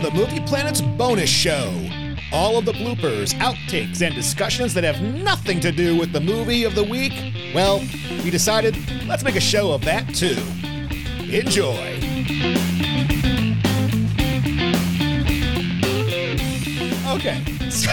to 0.00 0.10
the 0.10 0.14
Movie 0.14 0.38
Planet's 0.40 0.80
bonus 0.80 1.28
show. 1.28 1.72
All 2.32 2.56
of 2.56 2.64
the 2.64 2.72
bloopers, 2.72 3.34
outtakes, 3.40 4.00
and 4.00 4.14
discussions 4.14 4.72
that 4.74 4.84
have 4.84 5.02
nothing 5.02 5.58
to 5.60 5.72
do 5.72 5.98
with 5.98 6.12
the 6.12 6.20
movie 6.20 6.62
of 6.62 6.76
the 6.76 6.84
week, 6.84 7.12
well, 7.52 7.80
we 8.22 8.30
decided 8.30 8.76
let's 9.06 9.24
make 9.24 9.34
a 9.34 9.40
show 9.40 9.72
of 9.72 9.84
that 9.84 10.06
too. 10.14 10.36
Enjoy. 11.34 11.96
Okay, 17.16 17.42
so 17.70 17.90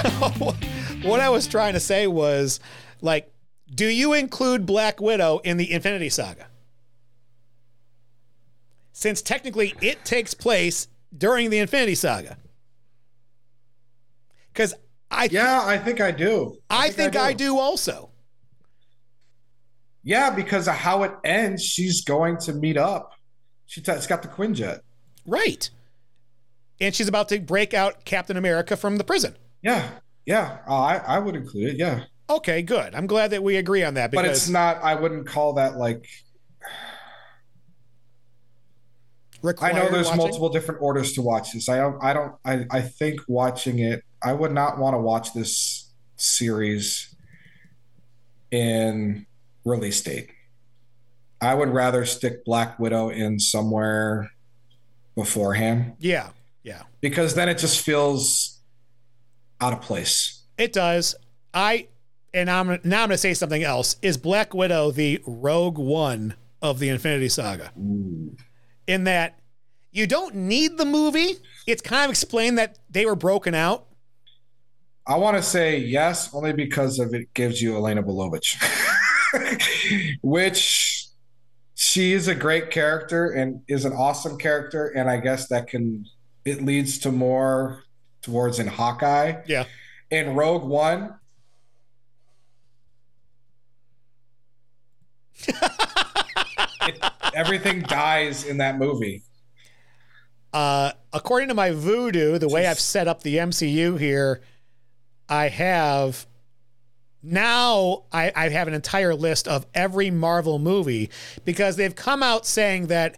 what 1.08 1.20
I 1.20 1.30
was 1.30 1.48
trying 1.48 1.74
to 1.74 1.80
say 1.80 2.06
was 2.06 2.60
like, 3.02 3.34
do 3.74 3.88
you 3.88 4.14
include 4.14 4.68
Black 4.68 5.02
Widow 5.02 5.40
in 5.40 5.58
the 5.58 5.72
Infinity 5.72 6.10
Saga? 6.10 6.46
Since 8.94 9.24
technically 9.24 9.74
it 9.82 10.06
takes 10.06 10.36
place 10.36 10.88
during 11.18 11.50
the 11.50 11.60
Infinity 11.60 11.96
Saga. 11.96 12.38
Because 14.54 14.74
I 15.12 15.28
Yeah, 15.32 15.62
I 15.64 15.78
think 15.78 16.02
I 16.02 16.12
do. 16.12 16.58
I 16.70 16.90
think 16.90 17.16
I 17.16 17.34
do 17.34 17.58
also. 17.58 18.12
Yeah, 20.04 20.30
because 20.30 20.68
of 20.68 20.76
how 20.76 21.04
it 21.04 21.14
ends, 21.24 21.64
she's 21.64 22.04
going 22.04 22.38
to 22.40 22.54
meet 22.54 22.78
up. 22.78 23.14
She 23.66 23.82
t- 23.82 23.92
it's 23.92 24.06
got 24.06 24.22
the 24.22 24.28
Quinjet. 24.28 24.82
Right. 25.26 25.70
And 26.80 26.94
she's 26.94 27.08
about 27.08 27.30
to 27.30 27.40
break 27.40 27.74
out 27.74 28.06
Captain 28.06 28.38
America 28.38 28.78
from 28.78 28.98
the 28.98 29.04
prison. 29.04 29.36
Yeah, 29.64 29.90
yeah. 30.26 30.60
Uh, 30.68 30.76
I 30.76 30.98
I 30.98 31.20
would 31.20 31.36
include 31.36 31.70
it. 31.70 31.78
Yeah, 31.78 32.04
Okay, 32.30 32.64
good. 32.64 32.96
I'm 32.96 33.08
glad 33.08 33.32
that 33.32 33.44
we 33.44 33.58
agree 33.58 33.84
on 33.84 33.94
that 33.96 34.12
but 34.12 34.26
it's 34.26 34.50
not. 34.50 34.84
I 34.84 34.96
wouldn't 34.96 35.28
call 35.28 35.54
that 35.54 35.78
like. 35.78 36.06
I 39.62 39.72
know 39.72 39.90
there's 39.90 40.08
watching. 40.08 40.18
multiple 40.18 40.50
different 40.50 40.82
orders 40.82 41.14
to 41.14 41.22
watch 41.22 41.54
this. 41.54 41.70
I 41.70 41.78
don't. 41.78 42.04
I 42.04 42.14
don't. 42.14 42.34
I 42.46 42.66
I 42.72 42.82
think 42.82 43.22
watching 43.28 43.80
it. 43.80 44.04
I 44.24 44.34
would 44.34 44.52
not 44.52 44.78
want 44.80 44.94
to 44.96 45.00
watch 45.00 45.34
this 45.34 45.92
series 46.18 47.14
in 48.52 49.26
release 49.64 50.02
date. 50.02 50.30
I 51.42 51.54
would 51.54 51.70
rather 51.70 52.06
stick 52.06 52.46
Black 52.46 52.80
Widow 52.80 53.10
in 53.10 53.40
somewhere 53.40 54.32
beforehand 55.16 55.94
Yeah, 56.00 56.30
yeah. 56.64 56.84
because 57.02 57.36
then 57.36 57.50
it 57.50 57.58
just 57.58 57.82
feels 57.82 58.60
out 59.62 59.74
of 59.74 59.82
place. 59.82 60.44
It 60.58 60.74
does. 60.74 61.16
I 61.54 61.88
and 62.34 62.50
I'm 62.50 62.68
now 62.84 63.04
I'm 63.04 63.10
going 63.10 63.10
to 63.12 63.18
say 63.18 63.34
something 63.34 63.64
else. 63.64 63.98
Is 64.02 64.18
Black 64.18 64.54
Widow 64.54 64.92
the 64.92 65.22
Rogue 65.26 65.78
One 65.78 66.36
of 66.62 66.80
the 66.80 66.90
Infinity 66.90 67.30
Saga? 67.30 67.72
In 68.88 69.06
that 69.06 69.40
you 69.92 70.08
don't 70.08 70.36
need 70.36 70.78
the 70.78 70.86
movie. 70.86 71.38
It's 71.66 71.82
kind 71.82 72.06
of 72.06 72.12
explained 72.12 72.58
that 72.58 72.78
they 72.90 73.06
were 73.06 73.16
broken 73.16 73.56
out. 73.56 73.88
I 75.08 75.18
want 75.18 75.38
to 75.38 75.44
say 75.44 75.78
yes, 75.78 76.34
only 76.34 76.52
because 76.52 77.00
of 77.00 77.14
it 77.14 77.34
gives 77.34 77.62
you 77.62 77.76
Elena 77.76 78.02
Belovich, 78.04 78.58
which 80.22 81.08
she 81.76 82.14
is 82.14 82.28
a 82.28 82.36
great 82.36 82.72
character 82.72 83.32
and 83.32 83.62
is 83.68 83.86
an 83.86 83.94
awesome 83.94 84.38
character, 84.38 84.88
and 84.88 85.10
I 85.10 85.18
guess 85.18 85.48
that 85.50 85.68
can 85.68 86.06
it 86.44 86.64
leads 86.64 87.00
to 87.00 87.12
more 87.12 87.84
towards 88.22 88.60
in 88.60 88.68
Hawkeye. 88.68 89.42
Yeah. 89.48 89.66
In 90.12 90.36
Rogue 90.36 90.64
One, 90.64 91.16
everything 97.36 97.82
dies 97.82 98.46
in 98.46 98.58
that 98.58 98.80
movie. 98.80 99.24
Uh, 100.54 100.94
according 101.12 101.50
to 101.50 101.54
my 101.54 101.72
voodoo, 101.72 102.40
the 102.40 102.48
way 102.48 102.66
I've 102.66 102.80
set 102.80 103.08
up 103.08 103.24
the 103.24 103.38
MCU 103.38 104.00
here, 104.00 104.42
I 105.28 105.50
have 105.50 106.26
now 107.22 108.06
I, 108.12 108.32
I 108.36 108.50
have 108.50 108.68
an 108.68 108.74
entire 108.74 109.16
list 109.16 109.48
of 109.48 109.66
every 109.74 110.12
Marvel 110.12 110.60
movie 110.60 111.10
because 111.44 111.76
they've 111.76 111.96
come 111.96 112.24
out 112.24 112.46
saying 112.46 112.88
that 112.88 113.18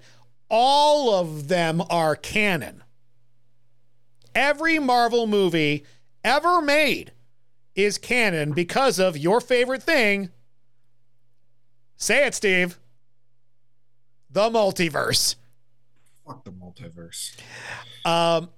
all 0.49 1.13
of 1.13 1.47
them 1.49 1.83
are 1.89 2.15
canon. 2.15 2.83
Every 4.33 4.79
Marvel 4.79 5.27
movie 5.27 5.85
ever 6.23 6.61
made 6.61 7.11
is 7.75 7.97
canon 7.97 8.53
because 8.53 8.97
of 8.97 9.17
your 9.17 9.41
favorite 9.41 9.83
thing. 9.83 10.29
Say 11.97 12.25
it, 12.25 12.33
Steve. 12.33 12.79
The 14.29 14.49
multiverse. 14.49 15.35
Fuck 16.25 16.43
the 16.43 16.51
multiverse. 16.51 17.35
Um, 18.05 18.49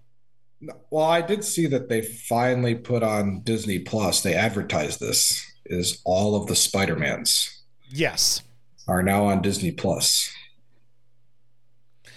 Well, 0.89 1.05
I 1.05 1.21
did 1.21 1.43
see 1.43 1.67
that 1.67 1.87
they 1.87 2.01
finally 2.01 2.75
put 2.75 3.03
on 3.03 3.41
Disney 3.41 3.79
Plus. 3.79 4.21
They 4.21 4.33
advertised 4.33 4.99
this 4.99 5.45
is 5.65 6.01
all 6.03 6.35
of 6.35 6.47
the 6.47 6.55
Spider-Mans 6.55 7.63
yes. 7.89 8.41
are 8.87 9.03
now 9.03 9.25
on 9.25 9.41
Disney 9.41 9.71
Plus. 9.71 10.31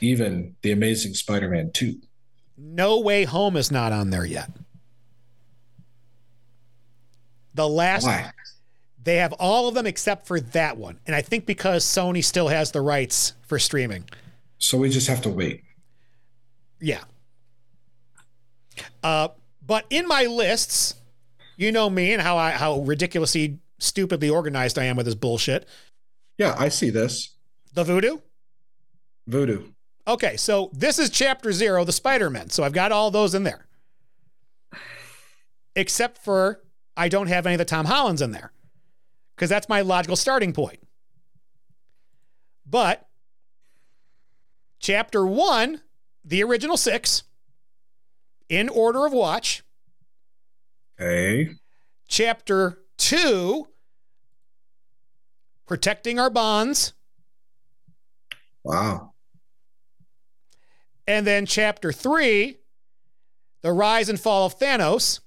Even 0.01 0.57
the 0.63 0.73
Amazing 0.73 1.15
Spider-Man 1.15 1.71
2. 1.73 2.01
No 2.57 2.99
Way 2.99 3.25
Home 3.25 3.57
is 3.57 3.71
not 3.71 3.93
on 3.93 4.11
there 4.11 4.25
yet. 4.25 4.51
The 7.55 7.69
last 7.69 8.05
Why? 8.05 8.33
They 9.05 9.17
have 9.17 9.33
all 9.35 9.69
of 9.69 9.75
them 9.75 9.87
except 9.87 10.27
for 10.27 10.41
that 10.41 10.77
one. 10.77 10.99
And 11.07 11.17
I 11.17 11.23
think 11.23 11.47
because 11.47 11.85
Sony 11.85 12.25
still 12.25 12.49
has 12.49 12.73
the 12.73 12.81
rights 12.81 13.35
for 13.47 13.59
streaming. 13.59 14.09
So 14.59 14.79
we 14.79 14.91
just 14.91 15.09
have 15.09 15.23
to 15.23 15.29
wait. 15.29 15.63
Yeah. 16.81 17.01
Uh, 19.03 19.29
but 19.65 19.87
in 19.91 20.07
my 20.07 20.25
lists, 20.25 20.95
you 21.57 21.73
know 21.73 21.91
me 21.91 22.13
and 22.13 22.23
how 22.23 22.37
I 22.37 22.53
how 22.53 22.81
ridiculously 22.81 23.59
stupidly 23.79 24.31
organized 24.31 24.79
I 24.79 24.85
am 24.85 24.97
with 24.97 25.07
this 25.07 25.15
bullshit. 25.15 25.67
Yeah, 26.39 26.55
I 26.59 26.69
see 26.69 26.91
this. 26.91 27.37
The 27.75 27.85
voodoo? 27.85 28.19
Voodoo. 29.27 29.73
Okay, 30.07 30.37
so 30.37 30.71
this 30.73 30.99
is 30.99 31.11
chapter 31.11 31.53
zero, 31.53 31.85
the 31.85 31.93
Spider-Man. 31.93 32.51
So 32.51 32.65
I've 32.65 32.73
got 32.73 32.91
all 32.91 33.11
those 33.11 33.35
in 33.35 33.45
there. 33.45 33.67
Except 35.77 36.19
for 36.19 36.61
I 36.97 37.09
don't 37.09 37.29
have 37.29 37.47
any 37.47 37.55
of 37.55 37.59
the 37.59 37.65
Tom 37.65 37.87
Hollands 37.87 38.23
in 38.23 38.33
there. 38.33 38.53
Because 39.43 39.51
that's 39.51 39.69
my 39.69 39.81
logical 39.81 40.15
starting 40.15 40.53
point. 40.53 40.79
But 42.65 43.09
chapter 44.79 45.27
one, 45.27 45.81
the 46.25 46.45
original 46.45 46.77
six, 46.77 47.25
in 48.49 48.69
order 48.69 49.05
of 49.05 49.13
watch. 49.13 49.65
Okay. 51.01 51.57
Chapter 52.07 52.85
two, 52.97 53.67
protecting 55.67 56.21
our 56.21 56.31
bonds. 56.31 56.93
Wow. 58.63 59.15
And 61.09 61.27
then 61.27 61.47
chapter 61.47 61.91
three, 61.91 62.59
the 63.63 63.73
rise 63.73 64.09
and 64.09 64.21
fall 64.21 64.47
of 64.47 64.57
Thanos. 64.57 65.19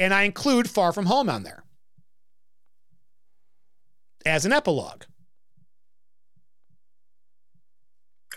And 0.00 0.12
I 0.14 0.22
include 0.24 0.68
Far 0.68 0.92
From 0.92 1.06
Home 1.06 1.28
on 1.28 1.42
there 1.44 1.62
as 4.26 4.44
an 4.46 4.52
epilogue. 4.52 5.02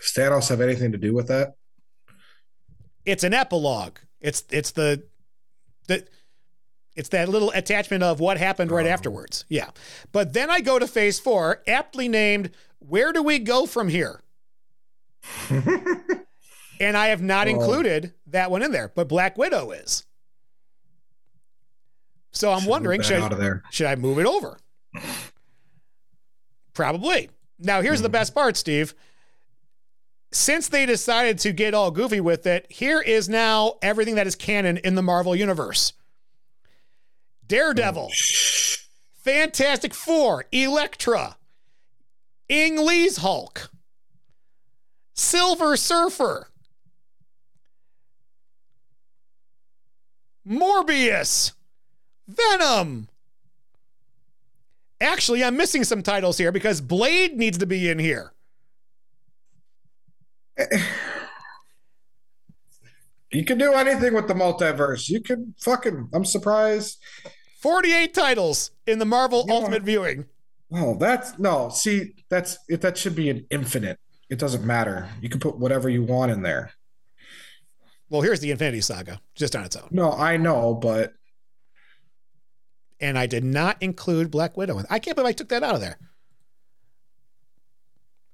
Does 0.00 0.12
Thanos 0.16 0.48
have 0.50 0.60
anything 0.60 0.92
to 0.92 0.98
do 0.98 1.14
with 1.14 1.28
that? 1.28 1.54
It's 3.06 3.24
an 3.24 3.34
epilogue. 3.34 3.96
It's 4.20 4.44
it's 4.50 4.72
the 4.72 5.04
the 5.88 6.06
it's 6.96 7.08
that 7.10 7.28
little 7.28 7.50
attachment 7.52 8.02
of 8.02 8.20
what 8.20 8.36
happened 8.38 8.70
right 8.70 8.86
Oh. 8.86 8.90
afterwards. 8.90 9.44
Yeah. 9.48 9.70
But 10.12 10.32
then 10.34 10.50
I 10.50 10.60
go 10.60 10.78
to 10.78 10.86
phase 10.86 11.18
four, 11.18 11.62
aptly 11.66 12.08
named 12.08 12.50
Where 12.78 13.12
Do 13.12 13.22
We 13.22 13.38
Go 13.38 13.66
From 13.66 13.88
Here? 13.88 14.20
And 16.80 16.96
I 16.96 17.06
have 17.06 17.22
not 17.22 17.46
Oh. 17.46 17.50
included 17.50 18.14
that 18.26 18.50
one 18.50 18.60
in 18.60 18.72
there, 18.72 18.90
but 18.94 19.06
Black 19.08 19.38
Widow 19.38 19.70
is. 19.70 20.04
So 22.34 22.52
I'm 22.52 22.60
Should 22.60 22.68
wondering, 22.68 23.00
should, 23.00 23.22
there. 23.38 23.62
should 23.70 23.86
I 23.86 23.94
move 23.96 24.18
it 24.18 24.26
over? 24.26 24.58
Probably. 26.74 27.30
Now, 27.60 27.80
here's 27.80 28.02
the 28.02 28.08
Mhm. 28.08 28.12
best 28.12 28.34
part, 28.34 28.56
Steve. 28.56 28.94
Since 30.32 30.66
they 30.68 30.84
decided 30.84 31.38
to 31.38 31.52
get 31.52 31.74
all 31.74 31.92
goofy 31.92 32.20
with 32.20 32.44
it, 32.44 32.66
here 32.68 33.00
is 33.00 33.28
now 33.28 33.78
everything 33.82 34.16
that 34.16 34.26
is 34.26 34.34
canon 34.34 34.78
in 34.78 34.96
the 34.96 35.02
Marvel 35.02 35.36
Universe 35.36 35.92
Daredevil, 37.46 38.10
Fantastic 39.22 39.94
Four, 39.94 40.46
Elektra, 40.50 41.38
Ang 42.50 42.84
Lee's 42.84 43.18
Hulk, 43.18 43.70
Silver 45.14 45.76
Surfer, 45.76 46.48
Morbius, 50.46 51.52
Venom. 52.28 53.08
Actually, 55.00 55.44
I'm 55.44 55.56
missing 55.56 55.84
some 55.84 56.02
titles 56.02 56.38
here 56.38 56.52
because 56.52 56.80
Blade 56.80 57.36
needs 57.36 57.58
to 57.58 57.66
be 57.66 57.88
in 57.88 57.98
here. 57.98 58.32
You 63.32 63.44
can 63.44 63.58
do 63.58 63.72
anything 63.72 64.14
with 64.14 64.28
the 64.28 64.34
multiverse. 64.34 65.08
You 65.08 65.20
can 65.20 65.54
fucking. 65.58 66.08
I'm 66.14 66.24
surprised. 66.24 66.98
48 67.62 68.14
titles 68.14 68.70
in 68.86 69.00
the 69.00 69.04
Marvel 69.04 69.44
Yeah. 69.48 69.54
Ultimate 69.54 69.82
Viewing. 69.82 70.26
Oh, 70.72 70.96
that's 70.96 71.36
no. 71.38 71.68
See, 71.68 72.14
that's 72.28 72.58
it. 72.68 72.80
That 72.82 72.96
should 72.96 73.16
be 73.16 73.30
an 73.30 73.44
infinite. 73.50 73.98
It 74.30 74.38
doesn't 74.38 74.64
matter. 74.64 75.08
You 75.20 75.28
can 75.28 75.40
put 75.40 75.58
whatever 75.58 75.88
you 75.88 76.04
want 76.04 76.30
in 76.30 76.42
there. 76.42 76.70
Well, 78.08 78.22
here's 78.22 78.38
the 78.38 78.52
Infinity 78.52 78.82
Saga, 78.82 79.20
just 79.34 79.56
on 79.56 79.64
its 79.64 79.74
own. 79.74 79.88
No, 79.90 80.12
I 80.12 80.36
know, 80.36 80.74
but 80.74 81.14
And 83.04 83.18
I 83.18 83.26
did 83.26 83.44
not 83.44 83.76
include 83.82 84.30
Black 84.30 84.56
Widow. 84.56 84.82
I 84.88 84.98
can't 84.98 85.14
believe 85.14 85.28
I 85.28 85.32
took 85.32 85.50
that 85.50 85.62
out 85.62 85.74
of 85.74 85.82
there. 85.82 85.98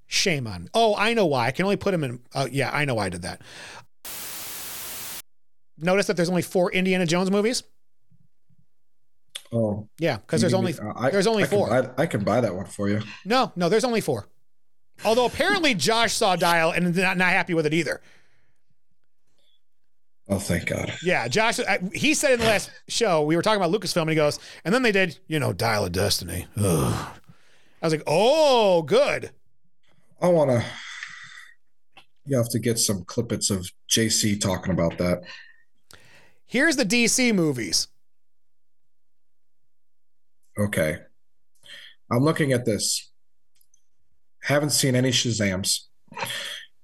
Shame 0.07 0.47
on 0.47 0.63
me. 0.65 0.69
Oh, 0.75 0.95
I 0.97 1.13
know 1.13 1.27
why. 1.27 1.47
I 1.49 1.51
can 1.51 1.65
only 1.65 1.77
put 1.77 1.93
him 1.93 2.05
in. 2.05 2.21
Oh, 2.37 2.47
yeah, 2.47 2.71
I 2.73 2.85
know 2.85 2.95
why 2.95 3.07
I 3.07 3.09
did 3.09 3.23
that. 3.23 3.43
Notice 5.77 6.07
that 6.07 6.17
there's 6.17 6.29
only 6.29 6.43
four 6.43 6.71
Indiana 6.73 7.05
Jones 7.05 7.31
movies. 7.33 7.65
oh, 9.53 9.89
Yeah, 9.99 10.19
because 10.19 10.41
there's 10.41 10.55
only 10.55 10.73
me- 10.75 10.79
uh, 10.79 10.93
I- 10.95 11.11
there's 11.11 11.27
only 11.27 11.43
I 11.43 11.47
can 11.49 11.59
four. 11.59 11.69
buy- 11.69 11.91
I 12.03 12.07
can 12.07 12.23
buy 12.23 12.41
that 12.41 12.55
one 12.55 12.67
for 12.67 12.89
you. 12.89 13.01
No, 13.25 13.51
no, 13.57 13.69
there's 13.69 13.85
only 13.85 14.01
four. 14.01 14.29
Although 15.05 15.25
apparently 15.25 15.75
Josh 15.75 16.13
saw 16.13 16.37
Dial 16.37 16.71
and 16.71 16.95
not, 16.95 17.17
not 17.17 17.31
happy 17.31 17.55
with 17.55 17.67
it 17.67 17.75
either. 17.75 18.01
Oh, 20.31 20.39
thank 20.39 20.67
God. 20.67 20.93
Yeah, 21.03 21.27
Josh, 21.27 21.59
I, 21.59 21.81
he 21.93 22.15
said 22.15 22.35
in 22.35 22.39
the 22.39 22.47
last 22.47 22.71
show, 22.87 23.23
we 23.23 23.35
were 23.35 23.43
talking 23.43 23.61
about 23.61 23.73
Lucasfilm, 23.73 24.03
and 24.03 24.11
he 24.11 24.17
goes, 24.17 24.39
and 24.65 24.73
then 24.73 24.83
they 24.83 24.93
did, 24.93 25.19
you 25.27 25.41
know, 25.41 25.53
Dial 25.53 25.85
of 25.85 25.93
Destiny. 25.93 26.47
Ugh. 26.57 27.17
I 27.83 27.87
was 27.87 27.93
like, 27.93 28.05
oh, 28.07 28.83
good. 28.83 29.33
I 30.23 30.29
want 30.29 30.51
to. 30.51 30.65
You 32.27 32.37
have 32.37 32.49
to 32.51 32.61
get 32.61 32.79
some 32.79 33.03
clippets 33.05 33.51
of 33.51 33.69
JC 33.91 34.41
talking 34.41 34.73
about 34.73 34.99
that. 34.99 35.23
Here's 36.47 36.77
the 36.77 36.85
DC 36.85 37.35
movies. 37.35 37.89
Okay. 40.57 40.99
I'm 42.09 42.23
looking 42.23 42.53
at 42.53 42.65
this. 42.65 43.11
Haven't 44.45 44.71
seen 44.71 44.95
any 44.95 45.11
Shazams. 45.11 45.87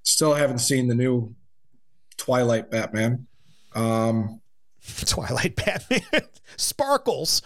Still 0.02 0.34
haven't 0.34 0.58
seen 0.58 0.88
the 0.88 0.94
new 0.96 1.37
Twilight 2.16 2.70
Batman. 2.72 3.28
Um, 3.76 4.40
Twilight 5.06 5.55
Batman. 5.56 6.00
Sparkles. 6.56 7.43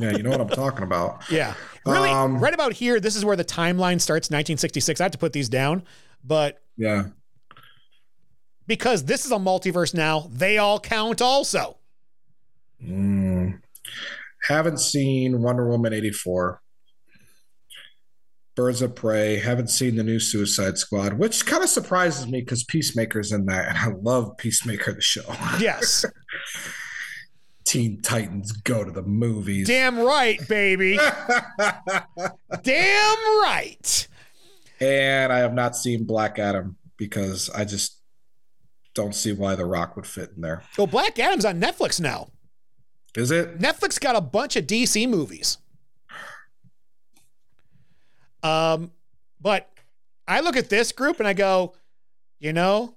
yeah, 0.00 0.10
you 0.16 0.22
know 0.22 0.30
what 0.30 0.40
I'm 0.40 0.48
talking 0.48 0.82
about. 0.82 1.22
Yeah. 1.30 1.54
Really, 1.86 2.10
Um, 2.10 2.38
right 2.38 2.52
about 2.52 2.72
here, 2.74 3.00
this 3.00 3.16
is 3.16 3.24
where 3.24 3.36
the 3.36 3.44
timeline 3.44 4.00
starts 4.00 4.26
1966. 4.28 5.00
I 5.00 5.04
have 5.04 5.12
to 5.12 5.18
put 5.18 5.32
these 5.32 5.48
down, 5.48 5.82
but 6.24 6.60
Yeah. 6.76 7.04
because 8.66 9.04
this 9.04 9.24
is 9.24 9.32
a 9.32 9.36
multiverse 9.36 9.94
now, 9.94 10.28
they 10.32 10.58
all 10.58 10.78
count 10.80 11.22
also. 11.22 11.78
Mm. 12.84 13.60
Haven't 14.48 14.78
seen 14.80 15.40
Wonder 15.42 15.68
Woman 15.68 15.92
84. 15.92 16.60
Birds 18.56 18.82
of 18.82 18.94
Prey. 18.94 19.38
Haven't 19.38 19.68
seen 19.68 19.96
the 19.96 20.02
new 20.02 20.18
Suicide 20.20 20.76
Squad, 20.78 21.14
which 21.14 21.46
kind 21.46 21.62
of 21.62 21.68
surprises 21.68 22.26
me 22.26 22.40
because 22.40 22.64
Peacemaker's 22.64 23.32
in 23.32 23.46
that, 23.46 23.68
and 23.68 23.78
I 23.78 23.88
love 24.02 24.36
Peacemaker 24.36 24.92
the 24.92 25.00
show. 25.00 25.22
Yes. 25.60 26.04
Teen 27.64 28.02
Titans 28.02 28.50
go 28.52 28.82
to 28.82 28.90
the 28.90 29.02
movies. 29.02 29.68
Damn 29.68 30.00
right, 30.00 30.40
baby. 30.48 30.98
Damn 32.62 33.16
right. 33.42 34.08
and 34.80 35.32
I 35.32 35.38
have 35.38 35.54
not 35.54 35.76
seen 35.76 36.04
Black 36.04 36.38
Adam 36.38 36.76
because 36.96 37.48
I 37.50 37.64
just 37.64 38.00
don't 38.94 39.14
see 39.14 39.32
why 39.32 39.54
The 39.54 39.66
Rock 39.66 39.94
would 39.94 40.06
fit 40.06 40.30
in 40.34 40.42
there. 40.42 40.62
Well, 40.76 40.86
Black 40.88 41.18
Adam's 41.18 41.44
on 41.44 41.60
Netflix 41.60 42.00
now. 42.00 42.30
Is 43.14 43.30
it? 43.30 43.58
Netflix 43.58 44.00
got 44.00 44.16
a 44.16 44.20
bunch 44.20 44.56
of 44.56 44.66
DC 44.66 45.08
movies. 45.08 45.58
Um, 48.42 48.90
but 49.40 49.70
I 50.26 50.40
look 50.40 50.56
at 50.56 50.68
this 50.68 50.92
group 50.92 51.18
and 51.18 51.28
I 51.28 51.32
go, 51.32 51.74
you 52.38 52.52
know, 52.52 52.96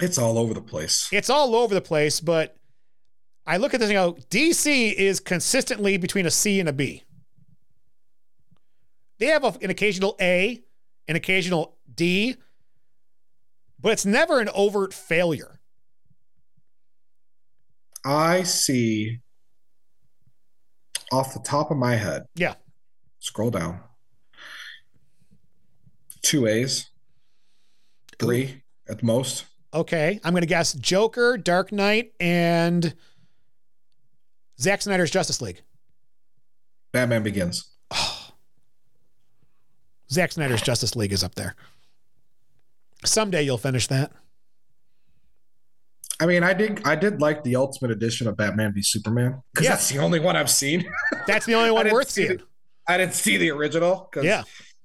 It's 0.00 0.18
all 0.18 0.38
over 0.38 0.54
the 0.54 0.60
place. 0.60 1.08
it's 1.12 1.30
all 1.30 1.54
over 1.54 1.74
the 1.74 1.80
place, 1.80 2.20
but 2.20 2.56
I 3.46 3.58
look 3.58 3.74
at 3.74 3.80
this 3.80 3.90
and 3.90 3.96
go, 3.96 4.14
DC 4.30 4.92
is 4.94 5.20
consistently 5.20 5.96
between 5.96 6.26
a 6.26 6.30
C 6.30 6.60
and 6.60 6.68
a 6.68 6.72
B. 6.72 7.02
They 9.18 9.26
have 9.26 9.44
a, 9.44 9.54
an 9.62 9.70
occasional 9.70 10.16
A, 10.20 10.62
an 11.06 11.14
occasional 11.16 11.76
D, 11.94 12.36
but 13.80 13.92
it's 13.92 14.06
never 14.06 14.40
an 14.40 14.48
overt 14.54 14.92
failure. 14.94 15.60
I 18.04 18.42
see 18.42 19.20
off 21.12 21.32
the 21.32 21.40
top 21.40 21.70
of 21.70 21.76
my 21.76 21.94
head. 21.94 22.24
Yeah. 22.34 22.54
Scroll 23.20 23.50
down. 23.50 23.80
Two 26.24 26.46
A's, 26.46 26.90
three 28.18 28.62
at 28.88 28.98
the 28.98 29.04
most. 29.06 29.44
Okay, 29.72 30.18
I'm 30.24 30.32
going 30.32 30.40
to 30.42 30.46
guess 30.46 30.72
Joker, 30.72 31.36
Dark 31.36 31.70
Knight, 31.70 32.12
and 32.18 32.94
Zack 34.60 34.82
Snyder's 34.82 35.10
Justice 35.10 35.42
League. 35.42 35.60
Batman 36.92 37.22
Begins. 37.22 37.70
Oh. 37.90 38.28
Zack 40.10 40.32
Snyder's 40.32 40.62
Justice 40.62 40.96
League 40.96 41.12
is 41.12 41.22
up 41.24 41.34
there. 41.34 41.56
Someday 43.04 43.42
you'll 43.42 43.58
finish 43.58 43.86
that. 43.88 44.12
I 46.20 46.26
mean, 46.26 46.42
I 46.44 46.54
did. 46.54 46.80
I 46.86 46.94
did 46.94 47.20
like 47.20 47.42
the 47.44 47.56
Ultimate 47.56 47.90
Edition 47.90 48.28
of 48.28 48.36
Batman 48.36 48.72
v 48.72 48.80
Superman 48.82 49.42
because 49.52 49.64
Yeah. 49.64 49.70
that's 49.72 49.88
the 49.90 49.98
only 49.98 50.20
one 50.20 50.36
I've 50.36 50.48
seen. 50.50 50.88
That's 51.26 51.44
the 51.44 51.54
only 51.54 51.70
one 51.72 51.90
worth 51.90 52.08
see 52.10 52.26
seeing. 52.28 52.38
the- 52.38 52.44
I 52.86 52.96
didn't 52.96 53.14
see 53.14 53.36
the 53.36 53.50
original 53.50 54.08
because 54.10 54.24
Yeah. 54.24 54.44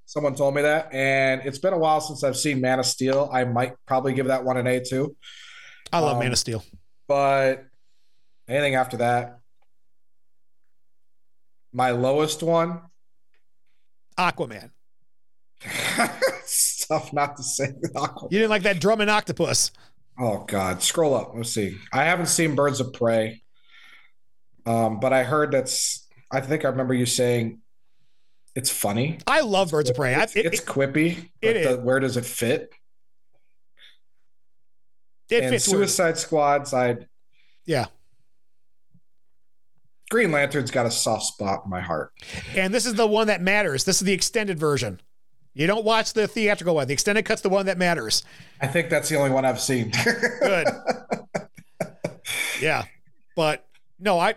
Someone 0.10 0.34
told 0.34 0.56
me 0.56 0.64
that, 0.64 0.92
and 0.92 1.42
it's 1.46 1.60
been 1.60 1.72
a 1.74 1.78
while 1.78 2.02
since 2.02 2.24
I've 2.24 2.36
seen 2.36 2.60
Man 2.62 2.80
of 2.80 2.86
Steel. 2.88 3.30
I 3.32 3.46
might 3.46 3.74
probably 3.86 4.14
give 4.16 4.26
that 4.26 4.44
one 4.44 4.58
an 4.58 4.66
A 4.66 4.84
too, 4.84 5.16
I 5.94 6.00
love 6.00 6.14
Um, 6.16 6.24
Man 6.24 6.32
of 6.32 6.40
Steel. 6.40 6.64
but 7.08 7.64
anything 8.48 8.74
after 8.74 8.98
that, 8.98 9.38
my 11.72 11.92
lowest 11.92 12.42
one. 12.42 12.82
Aquaman. 14.18 14.72
it's 15.64 16.88
tough 16.88 17.14
not 17.14 17.38
to 17.38 17.44
say. 17.44 17.68
You 18.32 18.40
didn't 18.40 18.50
like 18.50 18.64
that 18.64 18.82
Drummond 18.82 19.10
octopus. 19.12 19.72
Oh 20.20 20.44
God, 20.48 20.82
scroll 20.82 21.14
up. 21.14 21.32
Let's 21.36 21.52
see. 21.52 21.78
I 21.94 22.06
haven't 22.06 22.26
seen 22.26 22.56
Birds 22.56 22.80
of 22.80 22.92
Prey, 22.94 23.44
um, 24.66 25.00
but 25.00 25.14
I 25.14 25.24
heard 25.24 25.52
that's. 25.52 26.08
I 26.32 26.42
think 26.42 26.66
I 26.66 26.70
remember 26.70 26.94
you 26.94 27.06
saying 27.06 27.60
it's 28.56 28.70
funny. 28.72 29.20
I 29.28 29.42
love 29.42 29.72
Birds 29.72 29.90
of 29.90 29.96
Prey. 29.96 30.14
It's, 30.16 30.36
it, 30.36 30.46
it's 30.46 30.60
it, 30.62 30.66
quippy. 30.66 31.18
it 31.18 31.30
but 31.42 31.56
is. 31.56 31.68
the- 31.68 31.82
where 31.82 32.00
does 32.00 32.18
it 32.18 32.26
fit? 32.26 32.72
it 35.30 35.44
and 35.44 35.52
fits. 35.52 35.66
Suicide 35.66 36.18
Squad's. 36.18 36.74
I 36.74 36.98
yeah. 37.66 37.86
Green 40.10 40.32
Lantern's 40.32 40.72
got 40.72 40.88
a 40.88 40.92
soft 40.92 41.26
spot 41.26 41.62
in 41.66 41.70
my 41.70 41.82
heart. 41.82 42.12
And 42.56 42.74
this 42.74 42.88
is 42.88 42.96
the 42.96 43.06
one 43.06 43.28
that 43.28 43.42
matters. 43.42 43.84
This 43.84 44.02
is 44.02 44.06
the 44.08 44.14
extended 44.14 44.58
version. 44.58 45.00
You 45.54 45.68
don't 45.68 45.86
watch 45.86 46.14
the 46.14 46.28
theatrical 46.28 46.74
one. 46.74 46.88
The 46.88 46.94
extended 46.94 47.26
cut's 47.26 47.42
the 47.42 47.50
one 47.50 47.68
that 47.68 47.78
matters. 47.78 48.24
I 48.60 48.66
think 48.68 48.90
that's 48.90 49.08
the 49.10 49.18
only 49.18 49.30
one 49.30 49.46
I've 49.46 49.60
seen. 49.62 49.92
Good. 50.42 50.68
Yeah. 52.62 52.84
But 53.36 53.66
no, 54.00 54.20
I 54.20 54.36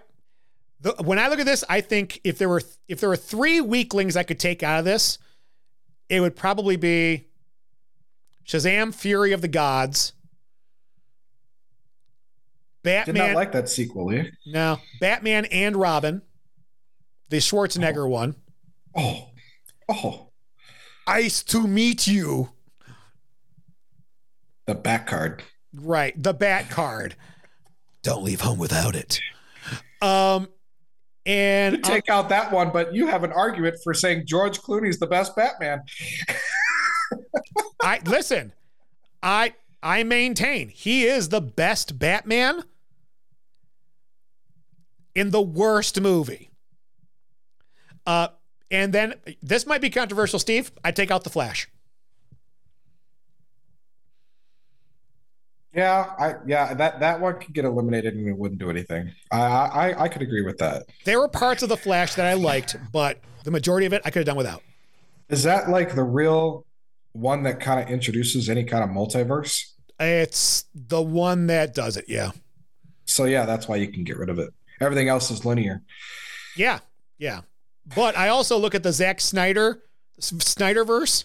the, 0.83 0.95
when 1.03 1.19
I 1.19 1.29
look 1.29 1.39
at 1.39 1.47
this, 1.47 1.65
I 1.69 1.81
think 1.81 2.21
if 2.25 2.39
there 2.39 2.49
were 2.49 2.63
if 2.89 3.01
there 3.01 3.09
were 3.09 3.17
three 3.17 3.61
weaklings 3.61 4.17
I 4.17 4.25
could 4.25 4.39
take 4.41 4.63
out 4.63 4.81
of 4.81 4.85
this, 4.85 5.19
it 6.09 6.21
would 6.21 6.37
probably 6.37 6.77
be 6.77 7.29
Shazam: 8.47 8.93
Fury 8.95 9.33
of 9.33 9.41
the 9.43 9.49
Gods, 9.49 10.13
Batman. 12.83 13.15
Did 13.15 13.19
not 13.19 13.25
Batman. 13.27 13.35
like 13.37 13.53
that 13.53 13.69
sequel. 13.69 14.11
Eh? 14.13 14.25
no, 14.47 14.81
Batman 15.01 15.45
and 15.47 15.77
Robin, 15.77 16.23
the 17.29 17.37
Schwarzenegger 17.37 18.09
one. 18.09 18.35
Oh, 18.95 19.31
oh, 19.89 20.31
Ice 21.07 21.43
to 21.45 21.67
meet 21.67 22.07
you. 22.09 22.51
the 24.67 24.75
back 24.75 25.07
card. 25.07 25.43
Right, 25.75 26.21
the 26.21 26.35
Bat 26.35 26.71
card. 26.71 27.15
Don't 28.03 28.25
leave 28.25 28.41
home 28.41 28.59
without 28.59 28.97
it. 28.97 29.21
Um, 30.03 30.49
and 31.25 31.77
You 31.77 31.83
take 31.83 32.09
out 32.09 32.29
that 32.31 32.53
one, 32.53 32.71
but 32.71 32.95
you 32.95 33.07
have 33.07 33.25
an 33.25 33.33
argument 33.33 33.77
for 33.83 33.95
saying 33.95 34.25
George 34.27 34.61
Clooney's 34.61 34.99
the 34.99 35.07
best 35.07 35.37
Batman. 35.37 35.83
I 37.83 38.01
listen. 38.05 38.53
I 39.23 39.55
I 39.83 40.03
maintain 40.03 40.69
he 40.69 41.05
is 41.05 41.29
the 41.29 41.41
best 41.41 41.99
Batman 41.99 42.65
in 45.15 45.31
the 45.31 45.43
worst 45.43 46.01
movie. 46.01 46.51
Uh, 48.07 48.29
and 48.71 48.93
then 48.93 49.15
this 49.43 49.67
might 49.67 49.81
be 49.81 49.91
controversial, 49.91 50.39
Steve. 50.39 50.73
I 50.83 50.91
take 50.91 51.11
out 51.11 51.25
the 51.25 51.31
Flash. 51.31 51.69
Yeah, 55.75 56.13
I 56.19 56.35
yeah 56.47 56.75
that 56.75 57.01
that 57.01 57.21
one 57.21 57.39
could 57.41 57.55
get 57.55 57.65
eliminated 57.65 58.15
and 58.15 58.29
it 58.29 58.37
wouldn't 58.37 58.61
do 58.61 58.69
anything. 58.69 59.13
I 59.31 59.39
I 59.41 60.03
I 60.05 60.09
could 60.09 60.21
agree 60.23 60.43
with 60.43 60.59
that. 60.59 60.85
There 61.05 61.19
were 61.19 61.29
parts 61.29 61.63
of 61.63 61.69
the 61.71 61.77
Flash 61.79 62.15
that 62.15 62.27
I 62.27 62.35
liked, 62.35 62.77
but 62.93 63.21
the 63.45 63.51
majority 63.51 63.87
of 63.87 63.93
it 63.93 64.03
I 64.05 64.11
could 64.11 64.21
have 64.21 64.27
done 64.27 64.37
without. 64.37 64.63
Is 65.31 65.43
that 65.45 65.71
like 65.71 65.95
the 65.95 66.03
real 66.05 66.67
one 67.13 67.43
that 67.45 67.59
kind 67.61 67.81
of 67.81 67.89
introduces 67.89 68.51
any 68.51 68.65
kind 68.65 68.85
of 68.85 68.91
multiverse? 68.91 69.65
It's 69.99 70.65
the 70.75 71.01
one 71.01 71.47
that 71.47 71.75
does 71.75 71.97
it, 71.97 72.05
yeah. 72.09 72.33
So 73.07 73.25
yeah, 73.25 73.47
that's 73.47 73.67
why 73.67 73.77
you 73.77 73.89
can 73.89 74.05
get 74.05 74.19
rid 74.19 74.29
of 74.29 74.39
it. 74.39 74.53
Everything 74.81 75.09
else 75.09 75.31
is 75.31 75.45
linear. 75.45 75.83
Yeah, 76.57 76.81
yeah. 77.19 77.43
But 77.95 78.17
I 78.17 78.29
also 78.29 78.59
look 78.59 78.75
at 78.75 78.83
the 78.83 78.93
Zack 78.93 79.21
Snyder 79.21 79.83
Snyderverse, 80.21 81.25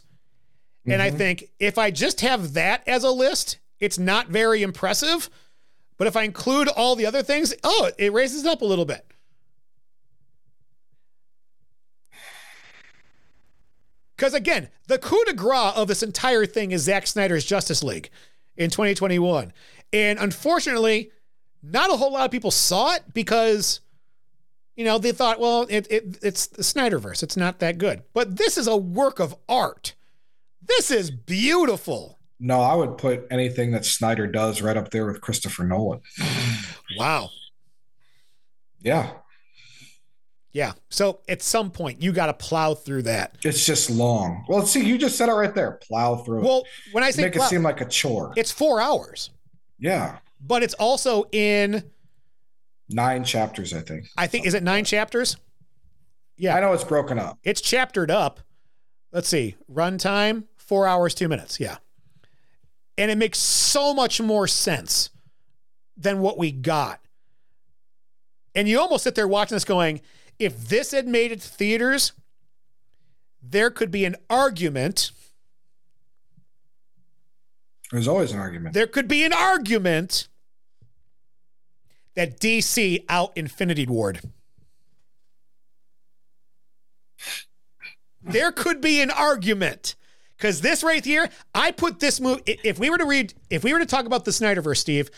and 0.85 1.01
I 1.01 1.11
Mhm. 1.11 1.17
think 1.17 1.43
if 1.59 1.77
I 1.77 1.91
just 1.91 2.21
have 2.21 2.53
that 2.53 2.87
as 2.87 3.03
a 3.03 3.11
list, 3.11 3.57
it's 3.79 3.97
not 3.97 4.27
very 4.27 4.61
impressive. 4.61 5.29
But 5.97 6.07
if 6.07 6.15
I 6.15 6.23
include 6.23 6.67
all 6.67 6.95
the 6.95 7.05
other 7.05 7.23
things, 7.23 7.53
oh, 7.63 7.91
it 7.97 8.13
raises 8.13 8.45
it 8.45 8.49
up 8.49 8.61
a 8.61 8.65
little 8.65 8.85
bit. 8.85 9.03
Because 14.15 14.33
again, 14.33 14.69
the 14.87 14.97
coup 14.97 15.23
de 15.25 15.33
grace 15.33 15.73
of 15.75 15.87
this 15.87 16.01
entire 16.01 16.45
thing 16.45 16.71
is 16.71 16.83
Zack 16.83 17.05
Snyder's 17.05 17.45
Justice 17.45 17.83
League 17.83 18.09
in 18.55 18.69
2021. 18.69 19.53
And 19.93 20.19
unfortunately, 20.19 21.11
not 21.61 21.91
a 21.91 21.97
whole 21.97 22.11
lot 22.11 22.25
of 22.25 22.31
people 22.31 22.51
saw 22.51 22.93
it 22.95 23.03
because, 23.13 23.79
you 24.75 24.85
know, 24.85 24.97
they 24.97 25.11
thought, 25.11 25.39
well, 25.39 25.67
it, 25.69 25.87
it, 25.91 26.17
it's 26.23 26.47
the 26.47 26.63
Snyderverse. 26.63 27.21
It's 27.21 27.37
not 27.37 27.59
that 27.59 27.77
good. 27.77 28.03
But 28.13 28.37
this 28.37 28.57
is 28.57 28.67
a 28.67 28.75
work 28.75 29.19
of 29.19 29.35
art. 29.47 29.93
This 30.61 30.89
is 30.89 31.11
beautiful. 31.11 32.16
No, 32.39 32.61
I 32.61 32.75
would 32.75 32.97
put 32.97 33.25
anything 33.31 33.71
that 33.71 33.83
Snyder 33.85 34.27
does 34.27 34.61
right 34.61 34.77
up 34.77 34.91
there 34.91 35.05
with 35.07 35.21
Christopher 35.21 35.63
Nolan. 35.63 36.01
Wow. 36.97 37.29
Yeah, 38.79 39.09
Yeah. 40.53 40.73
So 40.89 41.21
at 41.27 41.41
some 41.41 41.71
point, 41.71 42.01
you 42.01 42.11
got 42.11 42.27
to 42.27 42.33
plow 42.33 42.73
through 42.75 43.01
that. 43.03 43.37
it's 43.43 43.65
just 43.65 43.89
long. 43.89 44.45
Well, 44.47 44.65
see, 44.67 44.85
you 44.85 44.97
just 44.99 45.17
said 45.17 45.29
it 45.29 45.33
right 45.33 45.53
there. 45.53 45.79
Plow 45.81 46.17
through. 46.17 46.39
it. 46.39 46.43
Well, 46.45 46.63
when 46.91 47.03
I 47.03 47.09
say 47.11 47.23
make 47.23 47.33
plow, 47.33 47.45
it 47.45 47.49
seem 47.49 47.63
like 47.63 47.81
a 47.81 47.85
chore. 47.85 48.33
it's 48.37 48.51
four 48.51 48.79
hours, 48.79 49.31
Yeah, 49.79 50.19
but 50.39 50.61
it's 50.63 50.75
also 50.75 51.25
in, 51.31 51.83
nine 52.87 53.23
chapters, 53.23 53.73
I 53.73 53.81
think. 53.81 54.05
I 54.15 54.27
think, 54.27 54.45
is 54.45 54.53
it 54.53 54.61
nine 54.63 54.85
chapters? 54.85 55.37
Yeah. 56.37 56.55
I 56.55 56.59
know 56.61 56.71
it's 56.73 56.83
broken 56.83 57.17
up. 57.17 57.39
It's 57.43 57.61
chaptered 57.61 58.11
up. 58.11 58.39
Let's 59.11 59.27
see, 59.27 59.55
runtime 59.71 60.43
four 60.55 60.85
hours 60.87 61.15
two 61.15 61.27
minutes. 61.27 61.59
Yeah, 61.59 61.77
and 62.97 63.11
it 63.11 63.17
makes 63.17 63.39
so 63.39 63.93
much 63.93 64.19
more 64.19 64.47
sense 64.47 65.09
than 65.95 66.19
what 66.19 66.37
we 66.37 66.51
got. 66.51 66.99
And 68.55 68.67
you 68.67 68.79
almost 68.79 69.03
sit 69.03 69.15
there 69.15 69.27
watching 69.27 69.55
this, 69.55 69.65
going, 69.65 70.01
if 70.39 70.67
this 70.69 70.91
had 70.91 71.07
made 71.07 71.31
it 71.31 71.41
to 71.41 71.47
theaters, 71.47 72.13
there 73.41 73.69
could 73.69 73.91
be 73.91 74.05
an 74.05 74.15
argument. 74.29 75.11
There's 77.91 78.07
always 78.07 78.31
an 78.31 78.39
argument. 78.39 78.73
There 78.73 78.87
could 78.87 79.07
be 79.07 79.23
an 79.23 79.33
argument 79.33 80.27
that 82.15 82.39
DC 82.39 83.05
out 83.07 83.31
Infinity 83.37 83.85
Ward. 83.85 84.21
There 88.23 88.51
could 88.51 88.81
be 88.81 89.01
an 89.01 89.11
argument 89.11 89.95
because 90.37 90.61
this 90.61 90.83
right 90.83 91.03
here, 91.03 91.29
I 91.53 91.71
put 91.71 91.99
this 91.99 92.19
movie. 92.19 92.59
If 92.63 92.79
we 92.79 92.89
were 92.89 92.97
to 92.97 93.05
read, 93.05 93.33
if 93.49 93.63
we 93.63 93.73
were 93.73 93.79
to 93.79 93.85
talk 93.85 94.05
about 94.05 94.25
the 94.25 94.31
Snyderverse, 94.31 94.77
Steve, 94.77 95.09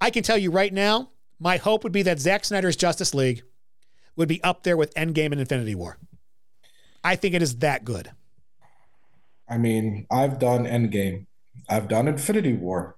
I 0.00 0.10
can 0.10 0.22
tell 0.22 0.38
you 0.38 0.50
right 0.50 0.72
now, 0.72 1.10
my 1.38 1.56
hope 1.56 1.84
would 1.84 1.92
be 1.92 2.02
that 2.02 2.18
Zack 2.18 2.44
Snyder's 2.44 2.76
Justice 2.76 3.14
League 3.14 3.42
would 4.16 4.28
be 4.28 4.42
up 4.42 4.64
there 4.64 4.76
with 4.76 4.92
Endgame 4.94 5.32
and 5.32 5.40
Infinity 5.40 5.74
War. 5.74 5.98
I 7.02 7.16
think 7.16 7.34
it 7.34 7.42
is 7.42 7.58
that 7.58 7.84
good. 7.84 8.10
I 9.48 9.56
mean, 9.56 10.06
I've 10.10 10.38
done 10.38 10.64
Endgame. 10.64 11.26
I've 11.68 11.88
done 11.88 12.08
Infinity 12.08 12.54
War. 12.54 12.96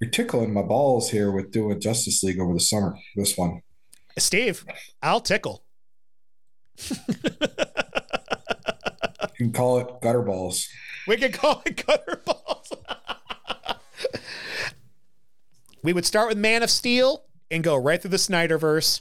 You're 0.00 0.10
tickling 0.10 0.52
my 0.52 0.62
balls 0.62 1.10
here 1.10 1.30
with 1.30 1.50
doing 1.50 1.80
Justice 1.80 2.22
League 2.22 2.40
over 2.40 2.52
the 2.52 2.60
summer. 2.60 2.96
This 3.16 3.36
one. 3.36 3.62
Steve, 4.18 4.64
I'll 5.02 5.20
tickle. 5.20 5.64
You 9.38 9.46
can 9.46 9.52
call 9.52 9.78
it 9.78 10.00
gutter 10.00 10.22
balls. 10.22 10.68
We 11.06 11.16
could 11.16 11.32
call 11.32 11.62
it 11.64 11.84
gutter 11.86 12.22
balls. 12.24 12.72
we 15.82 15.92
would 15.92 16.06
start 16.06 16.28
with 16.28 16.38
Man 16.38 16.62
of 16.62 16.70
Steel 16.70 17.24
and 17.50 17.64
go 17.64 17.76
right 17.76 18.00
through 18.00 18.10
the 18.10 18.16
Snyderverse. 18.16 19.00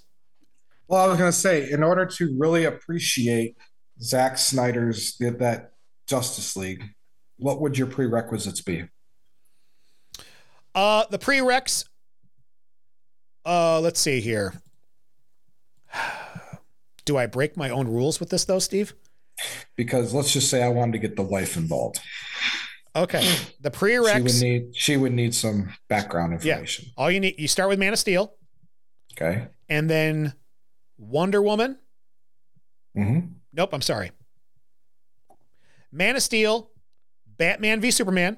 Well, 0.88 1.02
I 1.02 1.08
was 1.08 1.18
gonna 1.18 1.32
say, 1.32 1.70
in 1.72 1.84
order 1.84 2.06
to 2.06 2.36
really 2.38 2.66
appreciate 2.66 3.56
Zack 4.02 4.38
Snyder's 4.38 5.16
that 5.18 5.72
Justice 6.08 6.56
League, 6.58 6.84
what 7.38 7.62
would 7.62 7.78
your 7.78 7.88
prerequisites 7.88 8.62
be? 8.62 8.86
Uh, 10.76 11.06
the 11.10 11.20
prereqs. 11.20 11.86
Uh, 13.46 13.80
let's 13.80 14.00
see 14.00 14.20
here. 14.20 14.54
Do 17.06 17.18
I 17.18 17.26
break 17.26 17.58
my 17.58 17.70
own 17.70 17.88
rules 17.88 18.20
with 18.20 18.30
this 18.30 18.46
though, 18.46 18.60
Steve? 18.60 18.94
Because 19.76 20.14
let's 20.14 20.32
just 20.34 20.50
say 20.50 20.62
I 20.64 20.70
wanted 20.70 20.94
to 20.94 21.00
get 21.00 21.16
the 21.16 21.24
wife 21.24 21.58
involved. 21.58 22.00
Okay. 22.96 23.22
The 23.62 23.72
She 23.72 24.00
would 24.00 24.04
prereqs. 24.06 24.42
need 24.42 24.76
she 24.76 24.98
would 24.98 25.14
need 25.14 25.34
some 25.34 25.74
background 25.88 26.34
information. 26.34 26.86
Yeah. 26.88 26.92
all 26.98 27.10
you 27.12 27.20
need. 27.20 27.36
You 27.40 27.48
start 27.48 27.70
with 27.70 27.80
Man 27.80 27.94
of 27.94 28.00
Steel, 28.00 28.34
Okay. 29.14 29.48
and 29.70 29.90
then 29.90 30.34
Wonder 30.98 31.42
Woman. 31.42 31.78
Mm-hmm. 32.98 33.28
Nope, 33.54 33.74
I'm 33.74 33.82
sorry. 33.82 34.12
Man 35.92 36.16
of 36.18 36.22
Steel, 36.22 36.70
Batman 37.38 37.80
v 37.82 37.92
Superman. 37.92 38.38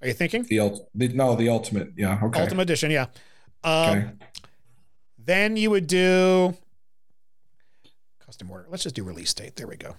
Are 0.00 0.08
you 0.08 0.14
thinking? 0.14 0.42
The, 0.42 0.58
ult- 0.58 0.88
the 0.94 1.08
no, 1.08 1.36
the 1.36 1.48
ultimate. 1.48 1.90
Yeah. 1.96 2.18
Okay. 2.22 2.40
Ultimate 2.40 2.62
Edition, 2.62 2.90
yeah. 2.90 3.06
Um, 3.62 3.90
okay. 3.90 4.08
Then 5.16 5.56
you 5.56 5.70
would 5.70 5.86
do 5.86 6.56
custom 8.32 8.50
order. 8.50 8.66
Let's 8.70 8.82
just 8.82 8.94
do 8.94 9.04
release 9.04 9.34
date. 9.34 9.56
There 9.56 9.66
we 9.66 9.76
go. 9.76 9.94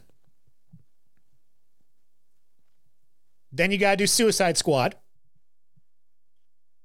Then 3.51 3.69
you 3.69 3.77
got 3.77 3.91
to 3.91 3.97
do 3.97 4.07
Suicide 4.07 4.57
Squad. 4.57 4.95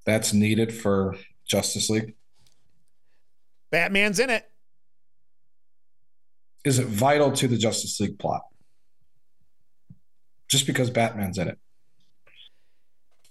That's 0.05 0.31
needed 0.31 0.71
for 0.71 1.15
Justice 1.47 1.89
League. 1.89 2.13
Batman's 3.71 4.19
in 4.19 4.29
it. 4.29 4.45
Is 6.63 6.77
it 6.77 6.85
vital 6.85 7.31
to 7.31 7.47
the 7.47 7.57
Justice 7.57 7.99
League 7.99 8.19
plot? 8.19 8.41
Just 10.51 10.67
because 10.67 10.91
Batman's 10.91 11.39
in 11.39 11.47
it. 11.47 11.57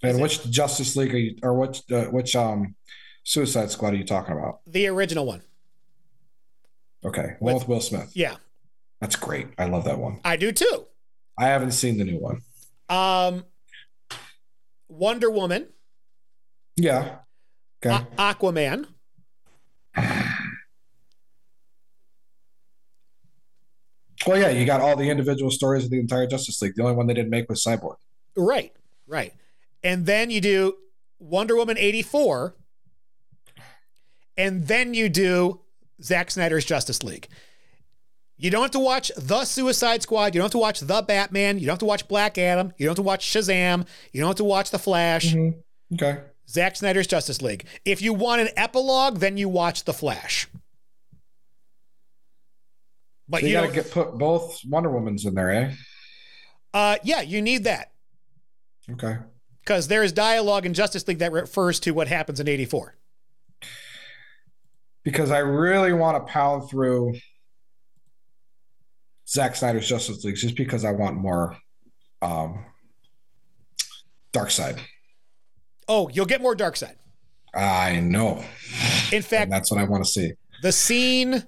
And 0.03 0.21
which 0.21 0.43
Justice 0.49 0.97
League 0.97 1.13
are 1.13 1.17
you, 1.17 1.37
or 1.41 1.53
which 1.53 1.81
uh, 1.89 2.05
which 2.05 2.35
um 2.35 2.75
Suicide 3.23 3.71
Squad 3.71 3.93
are 3.93 3.97
you 3.97 4.05
talking 4.05 4.33
about? 4.33 4.59
The 4.65 4.87
original 4.87 5.25
one. 5.25 5.41
Okay, 7.05 7.35
Well, 7.39 7.55
With- 7.55 7.63
with 7.63 7.69
Will 7.69 7.81
Smith. 7.81 8.11
Yeah, 8.13 8.35
That's 9.01 9.15
great. 9.15 9.47
I 9.57 9.65
love 9.65 9.85
that 9.85 9.97
one. 9.99 10.19
I 10.25 10.35
do 10.35 10.51
too. 10.51 10.87
I 11.37 11.45
haven't 11.47 11.71
seen 11.71 11.97
the 11.97 12.03
new 12.03 12.17
one. 12.19 12.41
Um, 12.89 13.45
Wonder 14.89 15.29
Woman, 15.31 15.69
Yeah. 16.75 17.19
Okay. 17.85 17.95
A- 17.95 18.07
Aquaman, 18.33 18.87
well, 24.27 24.37
yeah, 24.37 24.49
you 24.49 24.65
got 24.65 24.81
all 24.81 24.95
the 24.95 25.09
individual 25.09 25.49
stories 25.51 25.85
of 25.85 25.91
the 25.91 25.99
entire 25.99 26.27
Justice 26.27 26.61
League. 26.61 26.73
The 26.75 26.83
only 26.83 26.95
one 26.95 27.07
they 27.07 27.13
didn't 27.13 27.29
make 27.29 27.47
was 27.49 27.63
Cyborg. 27.63 27.95
right, 28.35 28.73
right. 29.07 29.33
And 29.83 30.05
then 30.05 30.29
you 30.29 30.41
do 30.41 30.75
Wonder 31.19 31.55
Woman 31.55 31.77
84. 31.77 32.55
And 34.35 34.67
then 34.67 34.93
you 34.93 35.07
do 35.09 35.61
Zack 36.01 36.31
Snyder's 36.31 36.65
Justice 36.65 37.03
League. 37.03 37.27
You 38.37 38.49
don't 38.49 38.61
have 38.61 38.71
to 38.71 38.79
watch 38.79 39.11
The 39.17 39.43
Suicide 39.43 40.01
Squad. 40.01 40.33
You 40.33 40.39
don't 40.39 40.45
have 40.45 40.51
to 40.51 40.57
watch 40.57 40.79
The 40.79 41.01
Batman. 41.05 41.59
You 41.59 41.65
don't 41.65 41.73
have 41.73 41.79
to 41.79 41.85
watch 41.85 42.07
Black 42.07 42.37
Adam. 42.37 42.71
You 42.77 42.85
don't 42.85 42.91
have 42.91 42.95
to 42.97 43.01
watch 43.01 43.25
Shazam. 43.25 43.85
You 44.13 44.21
don't 44.21 44.29
have 44.29 44.37
to 44.37 44.43
watch 44.45 44.71
The 44.71 44.79
Flash. 44.79 45.35
Okay. 45.93 46.21
Zack 46.47 46.77
Snyder's 46.77 47.05
Justice 47.07 47.41
League. 47.41 47.65
If 47.83 48.01
you 48.01 48.13
want 48.13 48.41
an 48.41 48.49
epilogue, 48.55 49.17
then 49.19 49.35
you 49.37 49.49
watch 49.49 49.83
The 49.83 49.93
Flash. 49.93 50.47
But 53.27 53.41
So 53.41 53.47
you 53.47 53.51
you 53.53 53.59
got 53.61 53.67
to 53.67 53.73
get 53.73 53.91
put 53.91 54.17
both 54.17 54.59
Wonder 54.67 54.89
Womans 54.89 55.25
in 55.27 55.35
there, 55.35 55.51
eh? 55.51 55.71
uh, 56.73 56.97
yeah, 57.03 57.21
you 57.21 57.41
need 57.41 57.65
that 57.65 57.91
Okay. 58.89 59.17
because 59.61 59.87
there 59.87 60.01
is 60.03 60.11
dialogue 60.11 60.65
in 60.65 60.73
Justice 60.73 61.07
League 61.07 61.19
that 61.19 61.31
refers 61.31 61.79
to 61.81 61.91
what 61.91 62.07
happens 62.07 62.39
in 62.39 62.47
'84. 62.47 62.95
Because 65.11 65.31
I 65.31 65.39
really 65.39 65.91
want 65.93 66.17
to 66.17 66.31
pound 66.31 66.69
through 66.69 67.15
Zack 69.27 69.55
Snyder's 69.55 69.87
Justice 69.87 70.23
League 70.23 70.35
just 70.35 70.55
because 70.55 70.85
I 70.85 70.91
want 70.91 71.17
more 71.17 71.57
um 72.21 72.65
Darkseid. 74.33 74.79
Oh, 75.87 76.09
you'll 76.13 76.25
get 76.25 76.41
more 76.41 76.55
Darkseid. 76.55 76.95
I 77.55 77.99
know. 77.99 78.43
In 79.11 79.17
And 79.17 79.25
fact, 79.25 79.49
that's 79.49 79.71
what 79.71 79.79
I 79.79 79.83
want 79.85 80.03
to 80.05 80.09
see. 80.09 80.33
the 80.61 80.71
scene 80.71 81.43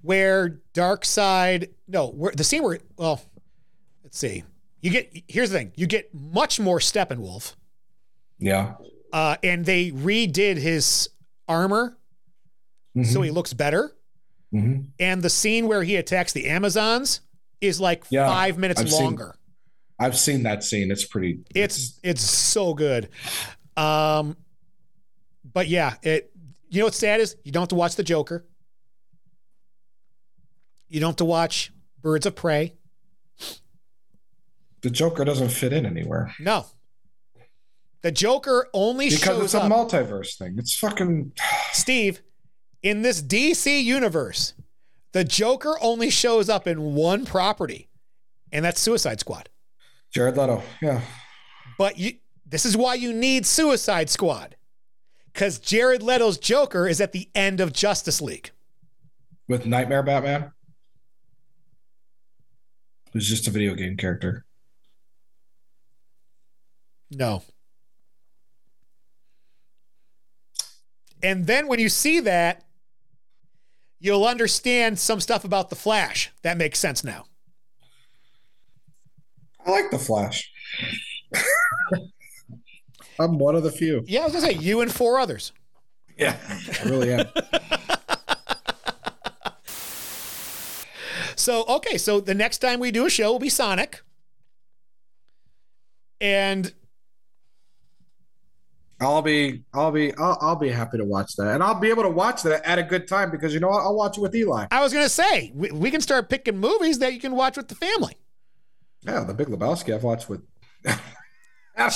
where 0.00 0.60
Darkseid 0.74 1.68
no 1.88 2.08
where, 2.08 2.32
the 2.32 2.44
scene 2.44 2.62
where 2.62 2.78
well 2.96 3.20
let's 4.04 4.16
see 4.16 4.44
you 4.80 4.90
get 4.90 5.10
here's 5.26 5.50
the 5.50 5.58
thing 5.58 5.72
you 5.74 5.86
get 5.88 6.14
much 6.14 6.60
more 6.60 6.78
steppenwolf 6.78 7.56
Yeah. 8.38 8.74
uh, 9.12 9.36
and 9.42 9.66
they 9.66 9.90
redid 9.90 10.56
his 10.56 11.10
armor 11.48 11.97
so 13.04 13.22
he 13.22 13.30
looks 13.30 13.52
better 13.52 13.92
hmm 14.50 14.80
and 14.98 15.22
the 15.22 15.28
scene 15.30 15.66
where 15.68 15.82
he 15.82 15.96
attacks 15.96 16.32
the 16.32 16.46
amazons 16.48 17.20
is 17.60 17.80
like 17.80 18.04
Yeah, 18.10 18.26
five 18.26 18.56
minutes 18.58 18.80
I've 18.80 18.90
seen- 18.90 19.02
longer 19.04 19.34
I've 20.00 20.16
seen 20.16 20.44
that 20.44 20.62
scene. 20.62 20.90
It's 20.92 21.04
pretty. 21.04 21.40
it's 21.54 21.98
it's 22.02 22.22
so 22.22 22.72
good 22.74 23.08
um 23.76 24.36
but 25.52 25.68
yeah 25.68 25.94
it 26.02 26.30
you 26.70 26.78
know 26.80 26.86
what's 26.86 26.96
sad 26.98 27.20
is 27.20 27.36
you 27.44 27.52
don't 27.52 27.62
have 27.62 27.68
to 27.68 27.74
watch 27.74 27.96
the 27.96 28.02
joker 28.04 28.44
you 30.88 31.00
don't 31.00 31.10
have 31.10 31.16
to 31.16 31.24
watch 31.24 31.72
birds 32.00 32.26
of 32.26 32.34
prey 32.36 32.74
the 34.80 34.90
Joker 34.90 35.24
doesn't 35.24 35.48
fit 35.50 35.72
in 35.72 35.84
anywhere 35.86 36.32
No. 36.38 36.64
The 38.02 38.12
Joker 38.12 38.68
only 38.72 39.10
because 39.10 39.42
it's 39.42 39.54
a 39.54 39.60
up. 39.62 39.72
multiverse 39.72 40.36
thing. 40.38 40.54
It's 40.56 40.78
fucking. 40.78 41.32
Steve, 41.72 42.22
in 42.82 43.02
this 43.02 43.22
DC 43.22 43.82
universe, 43.82 44.54
the 45.12 45.24
Joker 45.24 45.76
only 45.80 46.10
shows 46.10 46.48
up 46.48 46.66
in 46.66 46.94
one 46.94 47.24
property, 47.24 47.88
and 48.52 48.64
that's 48.64 48.80
Suicide 48.80 49.20
Squad. 49.20 49.48
Jared 50.12 50.36
Leto. 50.36 50.62
Yeah. 50.80 51.00
But 51.78 51.98
you, 51.98 52.14
this 52.46 52.64
is 52.64 52.76
why 52.76 52.94
you 52.94 53.12
need 53.12 53.46
Suicide 53.46 54.10
Squad, 54.10 54.56
because 55.32 55.58
Jared 55.58 56.02
Leto's 56.02 56.38
Joker 56.38 56.86
is 56.86 57.00
at 57.00 57.12
the 57.12 57.28
end 57.34 57.60
of 57.60 57.72
Justice 57.72 58.20
League. 58.20 58.50
With 59.48 59.66
Nightmare 59.66 60.02
Batman. 60.02 60.52
Who's 63.12 63.28
just 63.28 63.48
a 63.48 63.50
video 63.50 63.74
game 63.74 63.96
character. 63.96 64.44
No. 67.10 67.42
And 71.22 71.46
then 71.46 71.66
when 71.66 71.80
you 71.80 71.88
see 71.88 72.20
that, 72.20 72.64
you'll 74.00 74.24
understand 74.24 74.98
some 74.98 75.20
stuff 75.20 75.44
about 75.44 75.70
the 75.70 75.76
Flash. 75.76 76.30
That 76.42 76.56
makes 76.56 76.78
sense 76.78 77.04
now. 77.04 77.24
I 79.66 79.70
like 79.70 79.90
the 79.90 79.98
Flash. 79.98 80.50
I'm 83.20 83.38
one 83.38 83.56
of 83.56 83.62
the 83.62 83.72
few. 83.72 84.04
Yeah, 84.06 84.20
I 84.20 84.24
was 84.24 84.32
gonna 84.34 84.46
say 84.46 84.52
you 84.54 84.80
and 84.80 84.92
four 84.92 85.18
others. 85.18 85.52
Yeah, 86.16 86.36
I 86.80 86.88
really 86.88 87.12
am. 87.12 87.26
So 91.38 91.64
okay, 91.66 91.96
so 91.98 92.20
the 92.20 92.34
next 92.34 92.58
time 92.58 92.80
we 92.80 92.90
do 92.90 93.06
a 93.06 93.10
show 93.10 93.32
will 93.32 93.38
be 93.38 93.48
Sonic, 93.48 94.02
and 96.20 96.74
I'll 99.00 99.22
be, 99.22 99.62
I'll 99.72 99.92
be, 99.92 100.12
I'll, 100.16 100.38
I'll 100.40 100.56
be 100.56 100.70
happy 100.70 100.98
to 100.98 101.04
watch 101.04 101.36
that, 101.36 101.54
and 101.54 101.62
I'll 101.62 101.78
be 101.78 101.88
able 101.88 102.02
to 102.02 102.10
watch 102.10 102.42
that 102.42 102.66
at 102.66 102.78
a 102.78 102.82
good 102.82 103.06
time 103.06 103.30
because 103.30 103.54
you 103.54 103.60
know 103.60 103.68
what? 103.68 103.82
I'll 103.82 103.94
watch 103.94 104.18
it 104.18 104.20
with 104.20 104.34
Eli. 104.34 104.66
I 104.70 104.80
was 104.80 104.92
gonna 104.92 105.08
say 105.08 105.52
we, 105.54 105.70
we 105.70 105.90
can 105.90 106.00
start 106.00 106.28
picking 106.28 106.58
movies 106.58 106.98
that 106.98 107.14
you 107.14 107.20
can 107.20 107.36
watch 107.36 107.56
with 107.56 107.68
the 107.68 107.76
family. 107.76 108.14
Yeah, 109.02 109.22
The 109.22 109.34
Big 109.34 109.48
Lebowski. 109.48 109.94
I've 109.94 110.02
watched 110.02 110.28
with. 110.28 110.42
I've, 111.78 111.92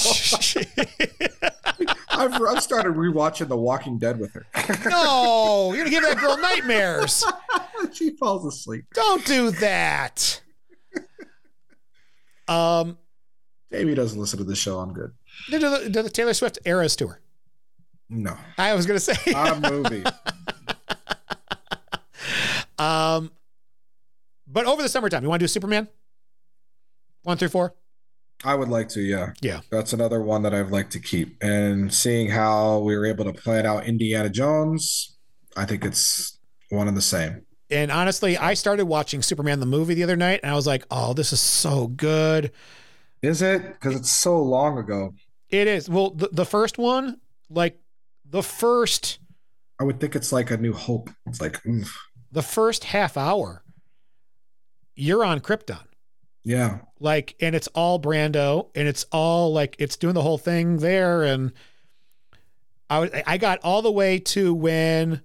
I've 2.41 2.63
started 2.63 2.95
rewatching 2.95 3.49
The 3.49 3.57
Walking 3.57 3.99
Dead 3.99 4.21
with 4.21 4.33
her. 4.35 4.47
no, 4.89 5.73
you're 5.75 5.85
gonna 5.85 5.91
give 5.91 6.05
that 6.05 6.19
girl 6.19 6.39
nightmares. 6.39 7.25
she 7.93 8.11
falls 8.11 8.47
asleep. 8.47 8.85
Don't 8.95 9.25
do 9.25 9.51
that. 9.53 10.41
Um, 12.47 12.97
Jamie 13.73 13.95
doesn't 13.95 14.21
listen 14.21 14.39
to 14.39 14.45
the 14.45 14.55
show. 14.55 14.79
I'm 14.79 14.93
good. 14.93 15.13
Do 15.51 15.59
the, 15.59 15.91
do 15.91 16.03
the 16.03 16.11
Taylor 16.11 16.35
Swift 16.35 16.59
Eras 16.65 16.97
tour. 16.97 17.21
No, 18.09 18.37
I 18.59 18.75
was 18.75 18.87
gonna 18.87 19.01
say. 19.01 19.15
not 19.33 19.65
a 19.65 19.71
movie. 19.71 20.05
Um, 22.79 23.31
but 24.47 24.67
over 24.67 24.83
the 24.83 24.89
summertime, 24.89 25.23
you 25.23 25.29
want 25.29 25.41
to 25.41 25.45
do 25.45 25.49
Superman? 25.49 25.89
One 27.23 27.37
through 27.37 27.49
four. 27.49 27.75
I 28.45 28.55
would 28.57 28.69
like 28.69 28.89
to, 28.91 29.01
yeah. 29.01 29.33
Yeah. 29.41 29.61
That's 29.71 29.93
another 29.93 30.21
one 30.21 30.43
that 30.43 30.53
I'd 30.53 30.71
like 30.71 30.91
to 30.91 30.99
keep. 30.99 31.37
And 31.43 31.95
seeing 31.95 32.29
how 32.29 32.81
we 32.81 32.97
were 32.97 33.07
able 33.07 33.25
to 33.25 33.33
plan 33.33 33.67
out 33.67 33.87
Indiana 33.87 34.29
Jones, 34.29 35.17
I 35.57 35.65
think 35.65 35.85
it's 35.85 36.39
one 36.71 36.89
and 36.89 36.97
the 36.97 37.03
same. 37.03 37.47
And 37.71 37.93
honestly, 37.93 38.37
I 38.37 38.55
started 38.55 38.87
watching 38.87 39.23
Superman 39.23 39.61
the 39.61 39.67
movie 39.67 39.95
the 39.95 40.03
other 40.03 40.17
night, 40.17 40.41
and 40.43 40.51
I 40.53 40.55
was 40.55 40.67
like, 40.67 40.85
"Oh, 40.91 41.15
this 41.15 41.33
is 41.33 41.41
so 41.41 41.87
good." 41.87 42.53
Is 43.23 43.41
it? 43.43 43.75
Because 43.75 43.95
it's 43.95 44.11
so 44.11 44.43
long 44.43 44.79
ago. 44.79 45.15
It 45.49 45.69
is. 45.69 45.89
Well, 45.89 46.11
the, 46.11 46.29
the 46.33 46.45
first 46.45 46.77
one, 46.79 47.21
like 47.49 47.79
the 48.29 48.43
first 48.43 49.19
I 49.81 49.85
would 49.85 50.01
think 50.01 50.15
it's 50.15 50.33
like 50.33 50.51
a 50.51 50.57
new 50.57 50.73
hope. 50.73 51.11
It's 51.27 51.41
like, 51.41 51.65
oof. 51.67 51.97
the 52.31 52.43
first 52.43 52.85
half 52.85 53.17
hour, 53.17 53.65
you're 54.95 55.25
on 55.25 55.41
Krypton. 55.41 55.85
yeah. 56.45 56.79
Like, 57.01 57.35
and 57.41 57.57
it's 57.57 57.67
all 57.69 58.01
Brando, 58.01 58.69
and 58.77 58.87
it's 58.87 59.05
all 59.11 59.53
like 59.53 59.75
it's 59.81 59.97
doing 59.97 60.15
the 60.15 60.23
whole 60.23 60.39
thing 60.39 60.77
there. 60.79 61.25
And 61.25 61.53
I 62.89 63.25
I 63.27 63.39
got 63.39 63.59
all 63.65 63.83
the 63.83 63.91
way 63.91 64.19
to 64.21 64.55
when, 64.55 65.23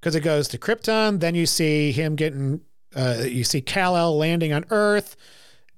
because 0.00 0.16
it 0.16 0.22
goes 0.22 0.48
to 0.48 0.58
Krypton, 0.58 1.20
then 1.20 1.34
you 1.36 1.46
see 1.46 1.92
him 1.92 2.16
getting, 2.16 2.62
uh, 2.96 3.22
you 3.24 3.44
see 3.44 3.60
Kal 3.60 3.96
El 3.96 4.18
landing 4.18 4.52
on 4.52 4.64
Earth, 4.70 5.16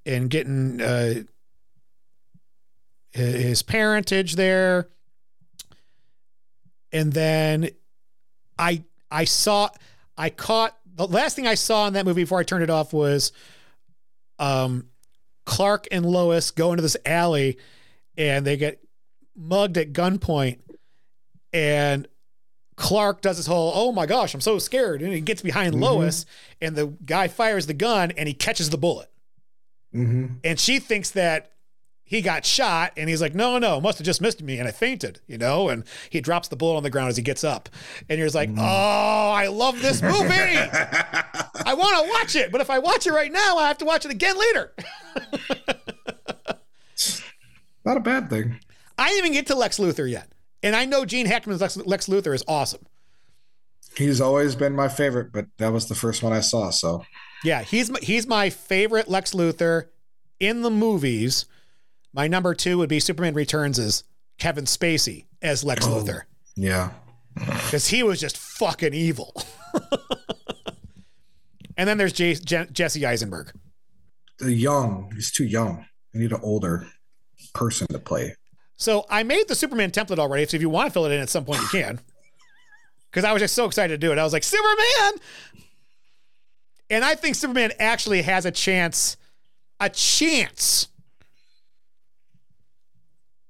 and 0.06 0.28
getting 0.30 0.80
uh, 0.80 1.14
his 3.12 3.62
parentage 3.62 4.34
there, 4.36 4.88
and 6.92 7.12
then 7.12 7.70
I 8.58 8.82
I 9.10 9.24
saw 9.24 9.68
I 10.16 10.30
caught 10.30 10.76
the 10.96 11.06
last 11.06 11.36
thing 11.36 11.46
I 11.46 11.54
saw 11.54 11.86
in 11.86 11.94
that 11.94 12.04
movie 12.06 12.22
before 12.22 12.38
I 12.40 12.44
turned 12.44 12.62
it 12.62 12.70
off 12.70 12.92
was 12.92 13.32
um 14.38 14.88
Clark 15.46 15.86
and 15.92 16.04
Lois 16.06 16.50
go 16.50 16.72
into 16.72 16.82
this 16.82 16.96
alley 17.04 17.58
and 18.16 18.46
they 18.46 18.56
get 18.56 18.80
mugged 19.36 19.76
at 19.78 19.92
gunpoint. 19.92 20.58
And 21.52 22.08
Clark 22.76 23.20
does 23.20 23.36
his 23.36 23.46
whole 23.46 23.72
oh 23.74 23.92
my 23.92 24.06
gosh 24.06 24.34
I'm 24.34 24.40
so 24.40 24.58
scared. 24.58 25.02
And 25.02 25.12
he 25.12 25.20
gets 25.20 25.42
behind 25.42 25.74
Mhm. 25.74 25.80
Lois 25.82 26.26
and 26.60 26.74
the 26.74 26.86
guy 27.04 27.28
fires 27.28 27.66
the 27.66 27.74
gun 27.74 28.10
and 28.12 28.26
he 28.26 28.34
catches 28.34 28.70
the 28.70 28.78
bullet 28.78 29.10
hmm 29.94 30.26
and 30.42 30.58
she 30.60 30.78
thinks 30.80 31.10
that 31.12 31.52
he 32.06 32.20
got 32.20 32.44
shot 32.44 32.92
and 32.98 33.08
he's 33.08 33.20
like 33.22 33.34
no 33.34 33.58
no 33.58 33.80
must 33.80 33.96
have 33.98 34.04
just 34.04 34.20
missed 34.20 34.42
me 34.42 34.58
and 34.58 34.68
i 34.68 34.70
fainted 34.70 35.20
you 35.26 35.38
know 35.38 35.68
and 35.70 35.84
he 36.10 36.20
drops 36.20 36.48
the 36.48 36.56
bullet 36.56 36.76
on 36.76 36.82
the 36.82 36.90
ground 36.90 37.08
as 37.08 37.16
he 37.16 37.22
gets 37.22 37.42
up 37.44 37.68
and 38.10 38.18
you're 38.18 38.26
just 38.26 38.34
like 38.34 38.50
Mm. 38.50 38.58
oh 38.60 39.30
i 39.32 39.46
love 39.46 39.80
this 39.80 40.02
movie 40.02 40.12
i 40.28 41.74
want 41.74 42.04
to 42.04 42.10
watch 42.12 42.34
it 42.36 42.52
but 42.52 42.60
if 42.60 42.68
i 42.70 42.78
watch 42.78 43.06
it 43.06 43.12
right 43.12 43.32
now 43.32 43.56
i 43.56 43.66
have 43.68 43.78
to 43.78 43.84
watch 43.86 44.04
it 44.04 44.10
again 44.10 44.36
later 44.36 44.74
Not 47.84 47.96
a 47.96 48.00
bad 48.00 48.28
thing. 48.30 48.58
i 48.98 49.08
didn't 49.08 49.18
even 49.18 49.32
get 49.32 49.46
to 49.48 49.54
lex 49.54 49.78
luthor 49.78 50.10
yet 50.10 50.28
and 50.62 50.74
i 50.76 50.84
know 50.84 51.04
gene 51.04 51.26
hackman's 51.26 51.60
lex, 51.60 51.76
lex 51.76 52.06
luthor 52.08 52.34
is 52.34 52.44
awesome 52.48 52.84
He's 53.96 54.20
always 54.20 54.56
been 54.56 54.72
my 54.74 54.88
favorite, 54.88 55.30
but 55.30 55.46
that 55.58 55.72
was 55.72 55.86
the 55.86 55.94
first 55.94 56.20
one 56.24 56.32
I 56.32 56.40
saw. 56.40 56.70
So 56.70 57.04
yeah 57.44 57.62
he's 57.62 57.90
my, 57.90 57.98
he's 58.02 58.26
my 58.26 58.50
favorite 58.50 59.08
lex 59.08 59.32
luthor 59.34 59.86
in 60.40 60.62
the 60.62 60.70
movies 60.70 61.46
my 62.12 62.26
number 62.26 62.54
two 62.54 62.78
would 62.78 62.88
be 62.88 62.98
superman 63.00 63.34
returns 63.34 63.78
as 63.78 64.04
kevin 64.38 64.64
spacey 64.64 65.26
as 65.42 65.62
lex 65.64 65.86
Oh. 65.86 65.90
luthor 66.02 66.22
yeah. 66.56 66.90
because 67.34 67.88
he 67.88 68.02
was 68.04 68.20
just 68.20 68.36
fucking 68.36 68.94
evil. 68.94 69.34
and 71.76 71.88
then 71.88 71.98
there's 71.98 72.12
J- 72.12 72.34
Je- 72.34 72.66
Jesse 72.72 73.04
Eisenberg. 73.04 73.52
The 74.38 74.52
young, 74.52 75.10
he's 75.14 75.32
too 75.32 75.44
young. 75.44 75.84
I 76.14 76.18
need 76.18 76.32
an 76.32 76.40
older 76.42 76.86
person 77.52 77.86
to 77.88 77.98
play. 77.98 78.34
So 78.76 79.04
I 79.10 79.22
made 79.24 79.48
the 79.48 79.54
Superman 79.54 79.90
template 79.90 80.18
already. 80.18 80.46
So 80.46 80.56
if 80.56 80.60
you 80.60 80.70
want 80.70 80.88
to 80.88 80.92
fill 80.92 81.06
it 81.06 81.12
in 81.12 81.20
at 81.20 81.28
some 81.28 81.44
point, 81.44 81.60
you 81.62 81.68
can. 81.68 82.00
Because 83.10 83.24
I 83.24 83.32
was 83.32 83.40
just 83.42 83.54
so 83.54 83.64
excited 83.64 84.00
to 84.00 84.06
do 84.06 84.12
it. 84.12 84.18
I 84.18 84.24
was 84.24 84.32
like, 84.32 84.44
Superman! 84.44 85.12
And 86.90 87.04
I 87.04 87.14
think 87.14 87.34
Superman 87.34 87.72
actually 87.78 88.22
has 88.22 88.44
a 88.46 88.50
chance, 88.50 89.16
a 89.80 89.88
chance, 89.90 90.88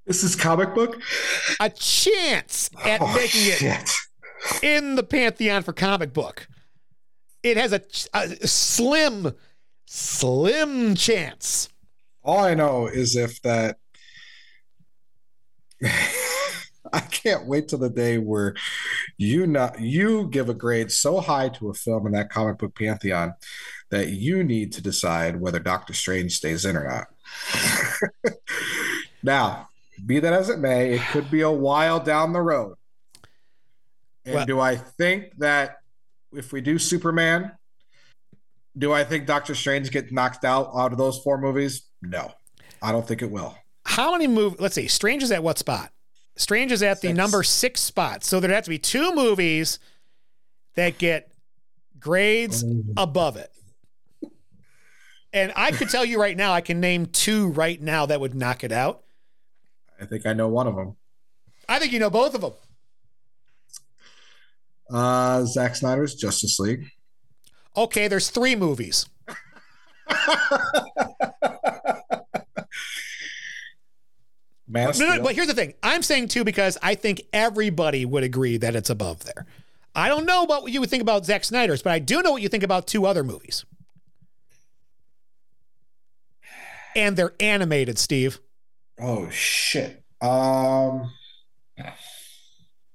This 0.07 0.23
is 0.23 0.37
comic 0.37 0.75
book. 0.75 1.01
a 1.61 1.70
chance 1.70 2.70
at 2.85 3.01
Oh, 3.01 3.14
making 3.14 3.40
it 3.47 3.90
in 4.62 4.94
the 4.94 5.03
pantheon 5.03 5.62
for 5.62 5.73
comic 5.73 6.12
book. 6.12 6.47
It 7.42 7.57
has 7.57 7.73
a, 7.73 7.81
a 8.14 8.47
slim, 8.47 9.33
slim 9.87 10.94
chance. 10.94 11.68
All 12.23 12.38
I 12.40 12.55
know 12.55 12.87
is 12.87 13.16
if 13.16 13.40
that 13.42 13.79
I 16.94 17.00
can't 17.00 17.46
wait 17.46 17.66
till 17.66 17.80
the 17.80 17.90
day 17.90 18.18
where 18.18 18.54
you 19.18 19.48
not 19.48 19.80
you 19.80 20.28
give 20.28 20.48
a 20.48 20.54
grade 20.54 20.92
so 20.92 21.20
high 21.20 21.48
to 21.48 21.70
a 21.70 21.74
film 21.74 22.07
in 22.07 22.12
that 22.12 22.30
comic 22.30 22.59
book 22.59 22.76
pantheon 22.76 23.35
that 23.90 24.11
you 24.11 24.44
need 24.44 24.72
to 24.74 24.83
decide 24.83 25.40
whether 25.40 25.59
Doctor 25.59 25.92
Strange 25.92 26.37
stays 26.37 26.64
in 26.64 26.76
or 26.76 26.88
not. 26.88 28.33
now, 29.24 29.68
be 30.07 30.20
that 30.20 30.33
as 30.33 30.48
it 30.48 30.61
may, 30.61 30.92
it 30.92 31.02
could 31.11 31.33
be 31.33 31.40
a 31.40 31.50
while 31.50 31.98
down 31.98 32.33
the 32.33 32.40
road. 32.40 32.76
And 34.24 34.37
well, 34.37 34.46
do 34.46 34.61
I 34.61 34.76
think 34.76 35.37
that 35.38 35.78
if 36.33 36.52
we 36.52 36.61
do 36.61 36.78
Superman, 36.78 37.50
do 38.78 38.92
I 38.92 39.02
think 39.02 39.26
Doctor 39.26 39.57
Strange 39.57 39.90
get 39.90 40.12
knocked 40.12 40.44
out 40.44 40.70
out 40.76 40.92
of 40.92 40.98
those 40.98 41.18
four 41.18 41.38
movies? 41.38 41.88
No, 42.02 42.30
I 42.80 42.92
don't 42.92 43.07
think 43.07 43.20
it 43.20 43.30
will. 43.33 43.57
How 43.85 44.12
many 44.12 44.28
movies? 44.28 44.61
Let's 44.61 44.76
see. 44.76 44.87
Strange 44.87 45.24
is 45.24 45.33
at 45.33 45.42
what 45.42 45.59
spot? 45.59 45.90
Strange 46.37 46.73
is 46.73 46.83
at 46.83 47.01
the 47.01 47.09
six. 47.09 47.16
number 47.16 47.42
six 47.42 47.81
spot. 47.81 48.25
So 48.25 48.40
there'd 48.40 48.53
have 48.53 48.64
to 48.64 48.70
be 48.70 48.79
two 48.79 49.14
movies 49.14 49.79
that 50.75 50.99
get 50.99 51.33
grades 51.99 52.64
mm. 52.64 52.92
above 52.97 53.37
it. 53.37 53.51
And 55.33 55.53
I 55.57 55.73
could 55.73 55.90
tell 55.90 56.05
you 56.05 56.20
right 56.20 56.37
now, 56.37 56.53
I 56.53 56.61
can 56.61 56.81
name 56.81 57.07
two 57.07 57.49
right 57.49 57.81
now 57.81 58.07
that 58.07 58.20
would 58.20 58.35
knock 58.35 58.62
it 58.62 58.70
out. 58.70 59.03
I 60.01 60.05
think 60.07 60.27
I 60.27 60.33
know 60.33 60.49
one 60.49 60.66
of 60.68 60.77
them. 60.77 60.97
I 61.68 61.79
think 61.79 61.92
you 61.92 61.99
know 61.99 62.11
both 62.11 62.35
of 62.35 62.40
them. 62.40 62.53
Uh, 64.90 65.44
Zack 65.44 65.77
Snyder's 65.77 66.14
Justice 66.14 66.59
League. 66.61 66.87
Okay, 67.77 68.07
there's 68.07 68.31
three 68.31 68.55
movies. 68.55 69.07
Man 74.74 74.90
no, 74.98 75.14
no, 75.14 75.22
but 75.22 75.37
here's 75.37 75.46
the 75.46 75.54
thing. 75.54 75.74
I'm 75.84 76.02
saying 76.02 76.28
two 76.28 76.42
because 76.42 76.76
I 76.82 76.96
think 76.96 77.22
everybody 77.32 78.04
would 78.04 78.24
agree 78.24 78.56
that 78.56 78.74
it's 78.74 78.90
above 78.90 79.22
there. 79.24 79.46
I 79.94 80.08
don't 80.08 80.26
know 80.26 80.42
about 80.42 80.64
what 80.64 80.72
you 80.72 80.80
would 80.80 80.90
think 80.90 81.00
about 81.00 81.24
Zack 81.24 81.44
Snyder's, 81.44 81.80
but 81.80 81.92
I 81.92 82.00
do 82.00 82.22
know 82.22 82.32
what 82.32 82.42
you 82.42 82.48
think 82.48 82.64
about 82.64 82.88
two 82.88 83.06
other 83.06 83.22
movies. 83.22 83.64
And 86.96 87.16
they're 87.16 87.34
animated, 87.38 88.00
Steve. 88.00 88.40
Oh 89.00 89.30
shit. 89.30 90.02
Um 90.20 91.12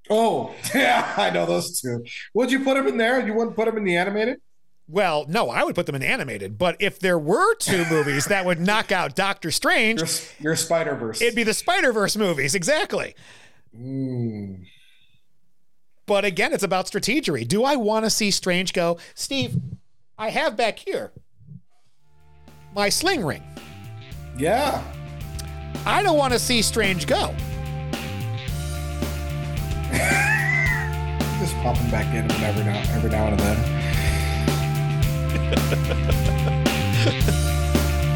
Oh, 0.10 0.54
yeah, 0.76 1.14
I 1.16 1.30
know 1.30 1.46
those 1.46 1.80
two. 1.80 2.04
Would 2.34 2.52
you 2.52 2.62
put 2.66 2.76
them 2.76 2.88
in 2.88 2.98
there? 2.98 3.26
You 3.26 3.34
wouldn't 3.34 3.56
put 3.56 3.68
them 3.68 3.78
in 3.78 3.86
the 3.86 3.96
animated? 3.96 4.42
Well, 4.90 5.26
no, 5.30 5.52
I 5.52 5.64
would 5.64 5.76
put 5.76 5.86
them 5.86 5.96
in 5.96 6.02
animated. 6.02 6.58
But 6.58 6.76
if 6.80 7.00
there 7.00 7.20
were 7.20 7.56
two 7.56 7.86
movies 7.90 8.26
that 8.26 8.44
would 8.46 8.60
knock 8.60 8.92
out 8.92 9.16
Doctor 9.16 9.52
Strange, 9.52 10.00
your, 10.00 10.10
your 10.40 10.56
Spider 10.56 10.96
Verse, 10.96 11.22
it'd 11.22 11.36
be 11.36 11.44
the 11.44 11.54
Spider 11.54 11.94
Verse 11.94 12.18
movies, 12.18 12.56
exactly. 12.56 13.16
Mm. 13.78 14.66
But 16.08 16.26
again, 16.26 16.54
it's 16.54 16.64
about 16.64 16.88
strategery. 16.88 17.48
Do 17.48 17.64
I 17.64 17.76
want 17.76 18.06
to 18.06 18.10
see 18.10 18.32
Strange 18.32 18.74
go, 18.74 18.98
Steve? 19.14 19.56
I 20.18 20.32
have 20.32 20.58
back 20.58 20.80
here 20.80 21.12
my 22.74 22.90
sling 22.90 23.26
ring. 23.26 23.44
Yeah. 24.38 24.84
I 25.86 26.04
don't 26.04 26.18
want 26.18 26.34
to 26.34 26.40
see 26.40 26.62
Strange 26.62 27.08
go. 27.08 27.36
Just 31.40 31.56
popping 31.58 31.90
back 31.90 32.14
in 32.14 32.30
every 32.44 32.64
now, 32.64 32.80
every 32.96 33.10
now 33.10 33.28
and 33.28 33.40
then. 33.40 33.79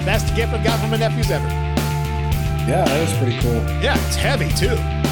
Best 0.06 0.36
gift 0.36 0.54
I've 0.54 0.64
got 0.64 0.80
from 0.80 0.92
my 0.92 0.98
nephews 0.98 1.32
ever. 1.32 1.48
Yeah, 2.68 2.86
that 2.86 3.02
was 3.02 3.14
pretty 3.18 3.38
cool. 3.40 3.62
Yeah, 3.82 3.98
it's 4.08 4.16
heavy 4.16 4.50
too. 4.50 5.03